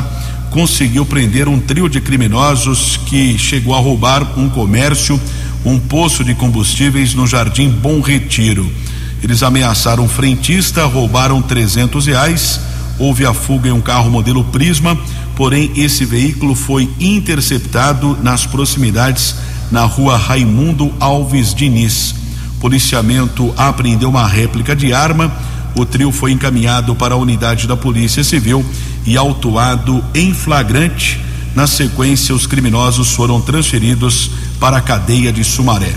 conseguiu 0.54 1.06
prender 1.06 1.50
um 1.50 1.60
trio 1.60 1.90
de 1.90 2.00
criminosos 2.00 2.96
que 2.96 3.38
chegou 3.38 3.76
a 3.76 3.80
roubar 3.80 4.40
um 4.40 4.50
comércio, 4.50 5.20
um 5.66 5.78
poço 5.78 6.24
de 6.24 6.34
combustíveis 6.34 7.14
no 7.14 7.28
Jardim 7.28 7.70
Bom 7.70 8.00
Retiro. 8.00 8.72
Eles 9.22 9.44
ameaçaram 9.44 10.06
um 10.06 10.08
frentista, 10.08 10.86
roubaram 10.86 11.42
trezentos 11.42 12.06
reais 12.06 12.60
houve 13.00 13.26
a 13.26 13.34
fuga 13.34 13.70
em 13.70 13.72
um 13.72 13.82
carro 13.82 14.10
modelo 14.10 14.44
Prisma, 14.46 14.98
porém 15.36 15.72
esse 15.76 16.06
veículo 16.06 16.56
foi 16.56 16.90
interceptado 17.00 18.18
nas 18.22 18.46
proximidades 18.46 19.36
na 19.72 19.84
rua 19.84 20.18
Raimundo 20.18 20.94
Alves 21.00 21.54
Diniz. 21.54 22.16
Policiamento 22.60 23.54
apreendeu 23.58 24.10
uma 24.10 24.28
réplica 24.28 24.76
de 24.76 24.94
arma. 24.94 25.32
O 25.76 25.86
trio 25.86 26.12
foi 26.12 26.32
encaminhado 26.32 26.96
para 26.96 27.16
a 27.16 27.18
unidade 27.18 27.68
da 27.68 27.76
Polícia 27.76 28.24
Civil 28.24 28.64
e 29.06 29.18
autuado 29.18 30.04
em 30.14 30.34
flagrante. 30.34 31.24
Na 31.56 31.68
sequência, 31.68 32.34
os 32.34 32.48
criminosos 32.48 33.12
foram 33.12 33.40
transferidos 33.40 34.32
para 34.60 34.78
a 34.78 34.82
cadeia 34.82 35.32
de 35.32 35.44
Sumaré. 35.44 35.94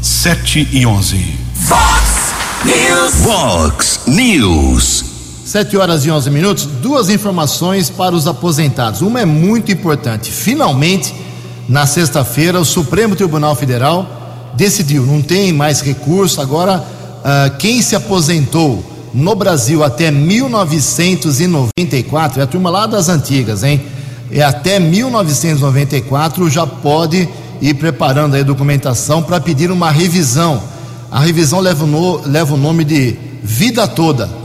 7 0.00 0.68
e 0.72 0.86
11. 0.86 1.38
Fox 1.66 2.34
News. 2.64 3.14
Vox 3.22 4.00
News. 4.06 5.04
Sete 5.44 5.76
horas 5.76 6.06
e 6.06 6.10
11 6.10 6.30
minutos. 6.30 6.64
Duas 6.64 7.10
informações 7.10 7.90
para 7.90 8.14
os 8.14 8.26
aposentados. 8.26 9.02
Uma 9.02 9.20
é 9.20 9.24
muito 9.26 9.70
importante. 9.70 10.30
Finalmente, 10.30 11.14
na 11.68 11.86
sexta-feira, 11.86 12.58
o 12.60 12.64
Supremo 12.64 13.14
Tribunal 13.14 13.54
Federal 13.54 14.52
decidiu, 14.54 15.04
não 15.04 15.20
tem 15.20 15.52
mais 15.52 15.80
recurso. 15.80 16.40
Agora, 16.40 16.78
uh, 16.78 17.56
quem 17.58 17.82
se 17.82 17.94
aposentou 17.94 18.93
no 19.14 19.34
Brasil 19.34 19.82
até 19.82 20.10
1994, 20.10 22.40
é 22.40 22.42
a 22.42 22.46
turma 22.46 22.68
lá 22.68 22.86
das 22.86 23.08
antigas, 23.08 23.62
hein? 23.62 23.80
É 24.30 24.42
até 24.42 24.78
1994 24.78 26.50
já 26.50 26.66
pode 26.66 27.26
ir 27.62 27.74
preparando 27.74 28.36
a 28.36 28.42
documentação 28.42 29.22
para 29.22 29.40
pedir 29.40 29.70
uma 29.70 29.90
revisão. 29.90 30.62
A 31.10 31.20
revisão 31.20 31.60
leva 31.60 31.86
no, 31.86 32.20
leva 32.26 32.52
o 32.54 32.58
nome 32.58 32.84
de 32.84 33.16
vida 33.42 33.86
toda 33.86 34.44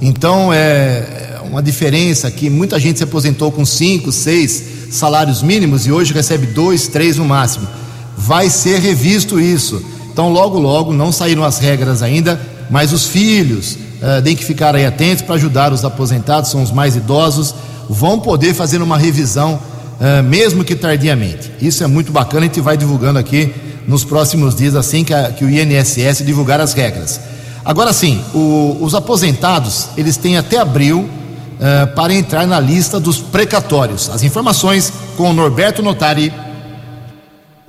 então 0.00 0.52
é 0.52 1.40
uma 1.44 1.62
diferença 1.62 2.30
que 2.30 2.48
muita 2.48 2.80
gente 2.80 2.98
se 2.98 3.04
aposentou 3.04 3.52
com 3.52 3.66
cinco, 3.66 4.10
seis 4.10 4.64
salários 4.90 5.42
mínimos 5.42 5.86
e 5.86 5.92
hoje 5.92 6.14
recebe 6.14 6.46
dois, 6.46 6.88
três 6.88 7.18
no 7.18 7.24
máximo. 7.24 7.68
Vai 8.16 8.48
ser 8.48 8.80
revisto 8.80 9.38
isso. 9.38 9.82
Então 10.10 10.32
logo, 10.32 10.58
logo, 10.58 10.92
não 10.92 11.12
saíram 11.12 11.44
as 11.44 11.58
regras 11.58 12.02
ainda, 12.02 12.40
mas 12.70 12.92
os 12.92 13.06
filhos 13.06 13.72
uh, 13.74 14.22
têm 14.22 14.36
que 14.36 14.44
ficar 14.44 14.74
aí 14.74 14.86
atentos 14.86 15.22
para 15.22 15.34
ajudar 15.34 15.72
os 15.72 15.84
aposentados, 15.84 16.50
são 16.50 16.62
os 16.62 16.70
mais 16.70 16.96
idosos, 16.96 17.54
vão 17.88 18.18
poder 18.20 18.54
fazer 18.54 18.80
uma 18.80 18.96
revisão, 18.96 19.54
uh, 20.00 20.22
mesmo 20.22 20.64
que 20.64 20.76
tardiamente. 20.76 21.50
Isso 21.60 21.82
é 21.82 21.86
muito 21.86 22.12
bacana, 22.12 22.44
a 22.44 22.46
gente 22.46 22.60
vai 22.60 22.76
divulgando 22.76 23.18
aqui 23.18 23.52
nos 23.86 24.04
próximos 24.04 24.54
dias, 24.54 24.76
assim 24.76 25.02
que, 25.02 25.12
a, 25.12 25.30
que 25.32 25.44
o 25.44 25.50
INSS 25.50 26.24
divulgar 26.24 26.60
as 26.60 26.72
regras. 26.72 27.20
Agora 27.64 27.92
sim, 27.92 28.22
o, 28.32 28.78
os 28.80 28.94
aposentados 28.94 29.88
eles 29.96 30.16
têm 30.16 30.38
até 30.38 30.58
abril 30.58 31.00
uh, 31.00 31.94
para 31.94 32.14
entrar 32.14 32.46
na 32.46 32.58
lista 32.58 32.98
dos 32.98 33.18
precatórios. 33.18 34.08
As 34.08 34.22
informações 34.22 34.92
com 35.16 35.30
o 35.30 35.32
Norberto 35.32 35.82
Notari. 35.82 36.32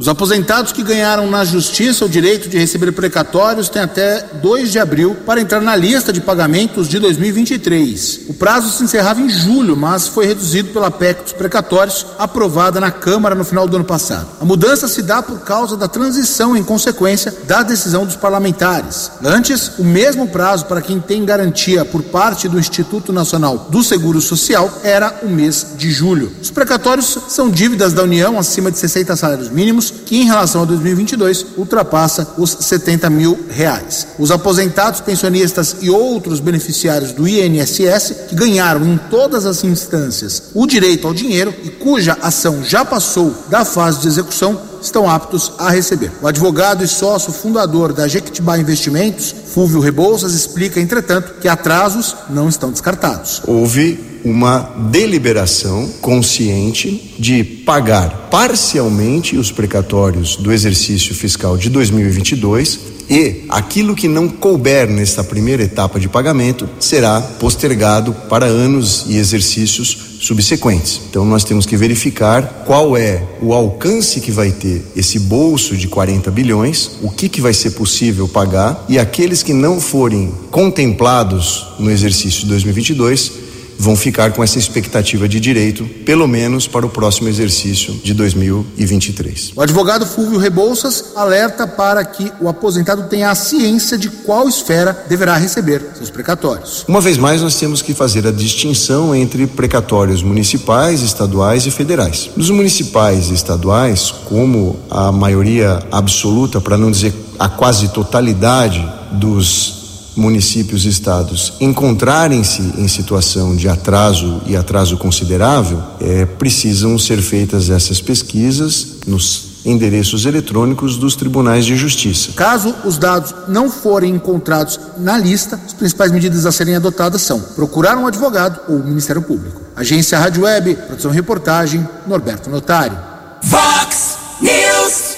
Os 0.02 0.08
aposentados 0.08 0.72
que 0.72 0.82
ganharam 0.82 1.30
na 1.30 1.46
justiça 1.46 2.04
o 2.04 2.10
direito 2.10 2.50
de 2.50 2.58
receber 2.58 2.92
precatórios 2.92 3.70
têm 3.70 3.84
até 3.84 4.26
2 4.42 4.72
de 4.72 4.80
abril 4.80 5.16
para 5.28 5.40
entrar 5.40 5.62
na 5.62 5.76
lista 5.76 6.12
de 6.12 6.20
pagamentos 6.20 6.88
de 6.88 6.98
2023. 6.98 8.22
O 8.28 8.34
prazo 8.34 8.76
se 8.76 8.84
encerrava 8.84 9.22
em 9.22 9.30
julho, 9.30 9.78
mas 9.78 10.08
foi 10.08 10.26
reduzido 10.26 10.70
pela 10.70 10.90
PEC 10.90 11.22
dos 11.22 11.34
precatórios, 11.34 12.04
aprovada 12.18 12.80
na 12.80 12.90
Câmara 12.90 13.36
no 13.36 13.46
final 13.46 13.68
do 13.68 13.76
ano 13.76 13.86
passado. 13.86 14.28
A 14.42 14.44
mudança 14.44 14.88
se 14.88 15.04
dá 15.04 15.22
por 15.22 15.42
causa 15.42 15.78
da 15.78 15.88
transição 15.88 16.58
em 16.58 16.64
consequência 16.64 17.32
da 17.44 17.62
decisão 17.62 18.04
dos 18.04 18.16
parlamentares. 18.16 19.12
Antes, 19.24 19.74
o 19.78 19.84
mesmo 19.84 20.28
prazo 20.30 20.66
para 20.66 20.82
quem 20.82 21.00
tem 21.00 21.24
garantia 21.24 21.86
por 21.86 22.02
parte 22.02 22.50
do 22.50 22.58
Instituto 22.58 23.14
Nacional 23.14 23.68
do 23.70 23.84
Seguro 23.84 24.20
Social 24.20 24.80
era 24.84 25.20
o 25.22 25.30
mês 25.30 25.68
de 25.78 25.92
julho. 25.92 26.32
Os 26.42 26.50
precatórios 26.50 27.20
são 27.28 27.52
dívidas 27.52 27.94
da 27.94 28.02
União 28.02 28.40
acima 28.40 28.72
de 28.72 28.80
60 28.80 29.16
salários 29.16 29.52
mínimos 29.52 29.91
que 30.06 30.18
em 30.22 30.26
relação 30.26 30.64
a 30.64 30.66
2022 30.66 31.46
ultrapassa 31.58 32.36
os 32.38 32.52
70 32.60 33.10
mil 33.10 33.40
reais. 33.50 34.08
Os 34.20 34.32
aposentados, 34.32 35.02
pensionistas 35.02 35.78
e 35.82 35.90
outros 35.90 36.40
beneficiários 36.40 37.12
do 37.12 37.28
INSS 37.28 38.14
que 38.30 38.36
ganharam 38.36 38.86
em 38.86 38.98
todas 39.10 39.46
as 39.46 39.64
instâncias 39.64 40.44
o 40.54 40.66
direito 40.66 41.08
ao 41.08 41.14
dinheiro 41.14 41.54
e 41.64 41.70
cuja 41.70 42.18
ação 42.22 42.64
já 42.64 42.84
passou 42.84 43.34
da 43.50 43.64
fase 43.64 44.02
de 44.02 44.08
execução 44.08 44.72
estão 44.82 45.10
aptos 45.10 45.54
a 45.58 45.70
receber. 45.70 46.12
O 46.22 46.28
advogado 46.28 46.84
e 46.84 46.88
sócio 46.88 47.32
fundador 47.32 47.94
da 47.94 48.08
Jequitibá 48.08 48.58
Investimentos, 48.58 49.34
Fúvio 49.46 49.80
Rebouças, 49.80 50.34
explica, 50.34 50.80
entretanto, 50.80 51.36
que 51.40 51.48
atrasos 51.48 52.16
não 52.30 52.50
estão 52.50 52.72
descartados. 52.72 53.42
Houve 53.46 54.11
uma 54.24 54.74
deliberação 54.92 55.90
consciente 56.02 57.14
de 57.18 57.44
pagar 57.44 58.30
parcialmente 58.32 59.38
os 59.38 59.52
precatórios 59.52 60.36
do 60.36 60.52
exercício 60.52 61.14
fiscal 61.14 61.58
de 61.58 61.70
2022 61.70 62.92
e 63.12 63.44
aquilo 63.50 63.94
que 63.94 64.08
não 64.08 64.30
couber 64.30 64.90
nesta 64.90 65.22
primeira 65.22 65.64
etapa 65.64 66.00
de 66.00 66.08
pagamento 66.08 66.70
será 66.80 67.20
postergado 67.20 68.14
para 68.30 68.46
anos 68.46 69.06
e 69.10 69.18
exercícios 69.18 70.12
subsequentes. 70.22 71.02
Então 71.10 71.26
nós 71.26 71.44
temos 71.44 71.66
que 71.66 71.76
verificar 71.76 72.64
qual 72.66 72.96
é 72.96 73.22
o 73.42 73.54
alcance 73.54 74.22
que 74.22 74.32
vai 74.32 74.52
ter 74.52 74.82
esse 74.96 75.20
bolso 75.20 75.76
de 75.76 75.90
40 75.90 76.32
bilhões, 76.32 76.92
o 77.02 77.10
que 77.10 77.28
que 77.28 77.42
vai 77.42 77.54
ser 77.54 77.72
possível 77.72 78.30
pagar 78.30 78.86
e 78.88 78.98
aqueles 78.98 79.44
que 79.44 79.52
não 79.52 79.82
forem 79.82 80.32
contemplados 80.50 81.68
no 81.80 81.92
exercício 81.92 82.42
de 82.42 82.48
2022 82.48 83.41
vão 83.82 83.96
ficar 83.96 84.32
com 84.32 84.44
essa 84.44 84.60
expectativa 84.60 85.28
de 85.28 85.40
direito, 85.40 85.84
pelo 86.06 86.28
menos 86.28 86.68
para 86.68 86.86
o 86.86 86.90
próximo 86.90 87.28
exercício 87.28 87.96
de 88.04 88.14
2023. 88.14 89.54
O 89.56 89.62
advogado 89.62 90.06
Fulvio 90.06 90.38
Rebouças 90.38 91.06
alerta 91.16 91.66
para 91.66 92.06
que 92.06 92.32
o 92.40 92.48
aposentado 92.48 93.10
tenha 93.10 93.32
a 93.32 93.36
ciência 93.36 93.98
de 93.98 94.08
qual 94.08 94.48
esfera 94.48 95.06
deverá 95.10 95.36
receber 95.36 95.82
seus 95.96 96.12
precatórios. 96.12 96.86
Uma 96.88 97.02
vez 97.02 97.18
mais, 97.18 97.42
nós 97.42 97.56
temos 97.56 97.82
que 97.82 97.96
fazer 97.96 98.28
a 98.28 98.32
distinção 98.32 99.16
entre 99.16 99.48
precatórios 99.48 100.22
municipais, 100.22 101.02
estaduais 101.02 101.66
e 101.66 101.72
federais. 101.72 102.30
Nos 102.38 102.52
municipais 102.52 103.32
e 103.32 103.34
estaduais, 103.34 104.12
como 104.12 104.80
a 104.92 105.12
maioria 105.12 105.82
absoluta, 105.92 106.62
para 106.62 106.78
não 106.78 106.92
dizer 106.92 107.16
a 107.40 107.50
quase 107.50 107.88
totalidade 107.88 108.88
dos 109.14 109.81
municípios 110.16 110.86
e 110.86 110.90
estados 110.90 111.54
encontrarem-se 111.60 112.62
em 112.78 112.88
situação 112.88 113.56
de 113.56 113.68
atraso 113.70 114.42
e 114.46 114.56
atraso 114.56 114.98
considerável, 114.98 115.82
é, 116.00 116.26
precisam 116.26 116.98
ser 116.98 117.22
feitas 117.22 117.70
essas 117.70 118.02
pesquisas 118.02 118.98
nos 119.08 119.52
endereços 119.64 120.26
eletrônicos 120.26 120.98
dos 120.98 121.16
tribunais 121.16 121.66
de 121.66 121.76
justiça. 121.76 122.32
Caso 122.34 122.74
os 122.84 122.98
dados 122.98 123.34
não 123.48 123.70
forem 123.70 124.16
encontrados 124.16 124.80
na 124.98 125.18
lista, 125.18 125.60
as 125.66 125.74
principais 125.74 126.12
medidas 126.12 126.46
a 126.46 126.52
serem 126.52 126.76
adotadas 126.76 127.22
são 127.22 127.40
procurar 127.40 127.98
um 127.98 128.08
advogado 128.08 128.60
ou 128.68 128.78
o 128.78 128.84
Ministério 128.84 129.22
Público. 129.22 129.62
Agência 129.76 130.18
Rádio 130.18 130.44
Web, 130.44 130.76
produção 130.88 131.12
e 131.12 131.16
reportagem, 131.16 131.88
Norberto 132.08 132.50
Notário. 132.50 132.98
Vox 133.44 134.18
News. 134.42 135.18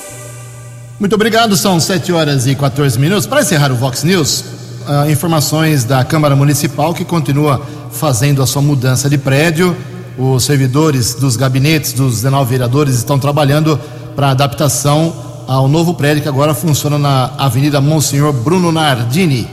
Muito 0.99 1.15
obrigado, 1.15 1.57
são 1.57 1.79
7 1.79 2.11
horas 2.11 2.45
e 2.47 2.55
14 2.55 2.99
minutos. 2.99 3.25
Para 3.25 3.41
encerrar 3.41 3.71
o 3.71 3.75
Vox 3.75 4.03
News, 4.03 4.43
uh, 4.87 5.09
informações 5.09 5.83
da 5.83 6.03
Câmara 6.03 6.35
Municipal 6.35 6.93
que 6.93 7.05
continua 7.05 7.61
fazendo 7.91 8.41
a 8.41 8.47
sua 8.47 8.61
mudança 8.61 9.09
de 9.09 9.17
prédio. 9.17 9.75
Os 10.17 10.43
servidores 10.43 11.13
dos 11.13 11.35
gabinetes 11.35 11.93
dos 11.93 12.15
19 12.15 12.49
vereadores 12.49 12.95
estão 12.95 13.17
trabalhando 13.17 13.79
para 14.15 14.29
adaptação 14.29 15.13
ao 15.47 15.67
novo 15.67 15.93
prédio 15.93 16.23
que 16.23 16.29
agora 16.29 16.53
funciona 16.53 16.97
na 16.97 17.31
Avenida 17.37 17.81
Monsenhor 17.81 18.31
Bruno 18.31 18.71
Nardini, 18.71 19.47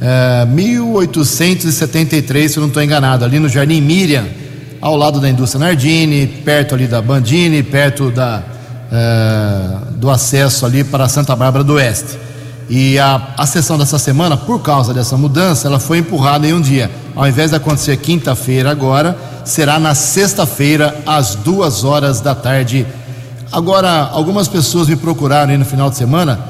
é, 0.00 0.44
1873, 0.46 2.52
se 2.52 2.58
eu 2.58 2.60
não 2.60 2.68
estou 2.68 2.82
enganado, 2.82 3.24
ali 3.24 3.38
no 3.38 3.48
Jardim 3.48 3.80
Miriam, 3.80 4.26
ao 4.80 4.96
lado 4.96 5.20
da 5.20 5.30
indústria 5.30 5.64
Nardini, 5.64 6.26
perto 6.26 6.74
ali 6.74 6.86
da 6.86 7.00
Bandini, 7.00 7.62
perto 7.62 8.10
da, 8.10 8.42
é, 8.92 9.92
do 9.92 10.10
acesso 10.10 10.66
ali 10.66 10.84
para 10.84 11.08
Santa 11.08 11.34
Bárbara 11.34 11.64
do 11.64 11.72
Oeste. 11.74 12.23
E 12.68 12.98
a, 12.98 13.34
a 13.36 13.46
sessão 13.46 13.76
dessa 13.76 13.98
semana, 13.98 14.36
por 14.36 14.60
causa 14.60 14.94
dessa 14.94 15.16
mudança, 15.16 15.68
ela 15.68 15.78
foi 15.78 15.98
empurrada 15.98 16.46
em 16.46 16.54
um 16.54 16.60
dia. 16.60 16.90
Ao 17.14 17.26
invés 17.28 17.50
de 17.50 17.56
acontecer 17.56 17.96
quinta-feira 17.98 18.70
agora, 18.70 19.16
será 19.44 19.78
na 19.78 19.94
sexta-feira, 19.94 21.02
às 21.06 21.34
duas 21.34 21.84
horas 21.84 22.20
da 22.20 22.34
tarde. 22.34 22.86
Agora, 23.52 24.08
algumas 24.10 24.48
pessoas 24.48 24.88
me 24.88 24.96
procuraram 24.96 25.52
aí 25.52 25.58
no 25.58 25.64
final 25.64 25.90
de 25.90 25.96
semana 25.96 26.40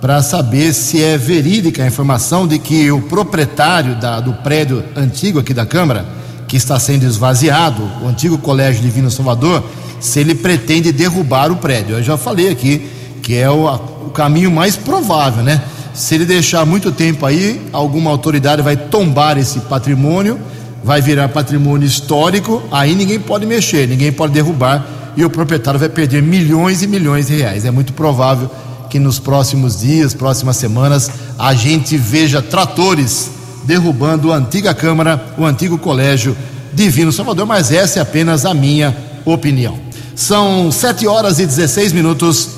para 0.00 0.22
saber 0.22 0.72
se 0.74 1.02
é 1.02 1.16
verídica 1.16 1.84
a 1.84 1.86
informação 1.86 2.46
de 2.46 2.58
que 2.58 2.90
o 2.90 3.02
proprietário 3.02 3.94
da, 3.94 4.20
do 4.20 4.32
prédio 4.34 4.84
antigo 4.96 5.38
aqui 5.38 5.54
da 5.54 5.64
Câmara, 5.64 6.04
que 6.46 6.56
está 6.56 6.78
sendo 6.78 7.04
esvaziado, 7.04 7.88
o 8.02 8.08
antigo 8.08 8.36
Colégio 8.36 8.82
Divino 8.82 9.10
Salvador, 9.10 9.62
se 10.00 10.18
ele 10.18 10.34
pretende 10.34 10.92
derrubar 10.92 11.50
o 11.50 11.56
prédio. 11.56 11.96
Eu 11.96 12.02
já 12.02 12.18
falei 12.18 12.50
aqui 12.50 12.90
que 13.22 13.36
é 13.36 13.48
o, 13.48 13.66
o 14.06 14.10
caminho 14.10 14.50
mais 14.50 14.76
provável, 14.76 15.42
né? 15.42 15.62
Se 15.94 16.14
ele 16.14 16.24
deixar 16.24 16.66
muito 16.66 16.90
tempo 16.90 17.24
aí, 17.24 17.60
alguma 17.72 18.10
autoridade 18.10 18.60
vai 18.60 18.76
tombar 18.76 19.38
esse 19.38 19.60
patrimônio, 19.60 20.38
vai 20.82 21.00
virar 21.00 21.28
patrimônio 21.28 21.86
histórico, 21.86 22.62
aí 22.72 22.94
ninguém 22.94 23.20
pode 23.20 23.46
mexer, 23.46 23.86
ninguém 23.86 24.10
pode 24.10 24.32
derrubar 24.32 24.84
e 25.16 25.24
o 25.24 25.30
proprietário 25.30 25.78
vai 25.78 25.88
perder 25.88 26.22
milhões 26.22 26.82
e 26.82 26.86
milhões 26.86 27.26
de 27.26 27.36
reais. 27.36 27.64
É 27.64 27.70
muito 27.70 27.92
provável 27.92 28.50
que 28.88 28.98
nos 28.98 29.18
próximos 29.18 29.80
dias, 29.80 30.12
próximas 30.12 30.56
semanas, 30.56 31.10
a 31.38 31.54
gente 31.54 31.96
veja 31.96 32.42
tratores 32.42 33.30
derrubando 33.64 34.32
a 34.32 34.36
antiga 34.36 34.74
Câmara, 34.74 35.34
o 35.38 35.44
antigo 35.44 35.78
Colégio 35.78 36.36
Divino 36.72 37.12
Salvador, 37.12 37.46
mas 37.46 37.70
essa 37.70 37.98
é 37.98 38.02
apenas 38.02 38.44
a 38.44 38.52
minha 38.52 38.96
opinião. 39.24 39.78
São 40.14 40.70
7 40.70 41.06
horas 41.06 41.38
e 41.38 41.46
16 41.46 41.92
minutos. 41.92 42.48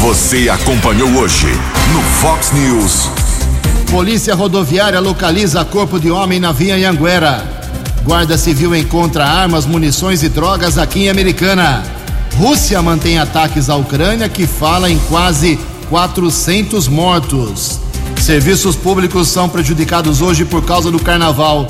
Você 0.00 0.48
acompanhou 0.48 1.10
hoje 1.10 1.46
no 1.92 2.00
Fox 2.00 2.52
News. 2.52 3.10
Polícia 3.90 4.34
Rodoviária 4.34 4.98
localiza 4.98 5.62
corpo 5.62 6.00
de 6.00 6.10
homem 6.10 6.40
na 6.40 6.52
via 6.52 6.74
Anhanguera. 6.74 7.44
Guarda 8.02 8.38
Civil 8.38 8.74
encontra 8.74 9.26
armas, 9.26 9.66
munições 9.66 10.22
e 10.22 10.30
drogas 10.30 10.78
aqui 10.78 11.00
em 11.00 11.10
Americana. 11.10 11.82
Rússia 12.38 12.80
mantém 12.80 13.18
ataques 13.18 13.68
à 13.68 13.76
Ucrânia 13.76 14.26
que 14.26 14.46
fala 14.46 14.90
em 14.90 14.98
quase 15.00 15.58
400 15.90 16.88
mortos. 16.88 17.78
Serviços 18.18 18.74
públicos 18.76 19.28
são 19.28 19.50
prejudicados 19.50 20.22
hoje 20.22 20.46
por 20.46 20.64
causa 20.64 20.90
do 20.90 20.98
carnaval. 20.98 21.68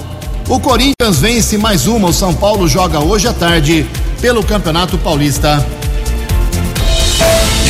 O 0.48 0.60
Corinthians 0.60 1.18
vence 1.18 1.58
mais 1.58 1.88
uma. 1.88 2.10
O 2.10 2.12
São 2.12 2.32
Paulo 2.32 2.68
joga 2.68 3.00
hoje 3.00 3.26
à 3.26 3.32
tarde 3.32 3.84
pelo 4.20 4.44
Campeonato 4.44 4.96
Paulista. 4.98 5.66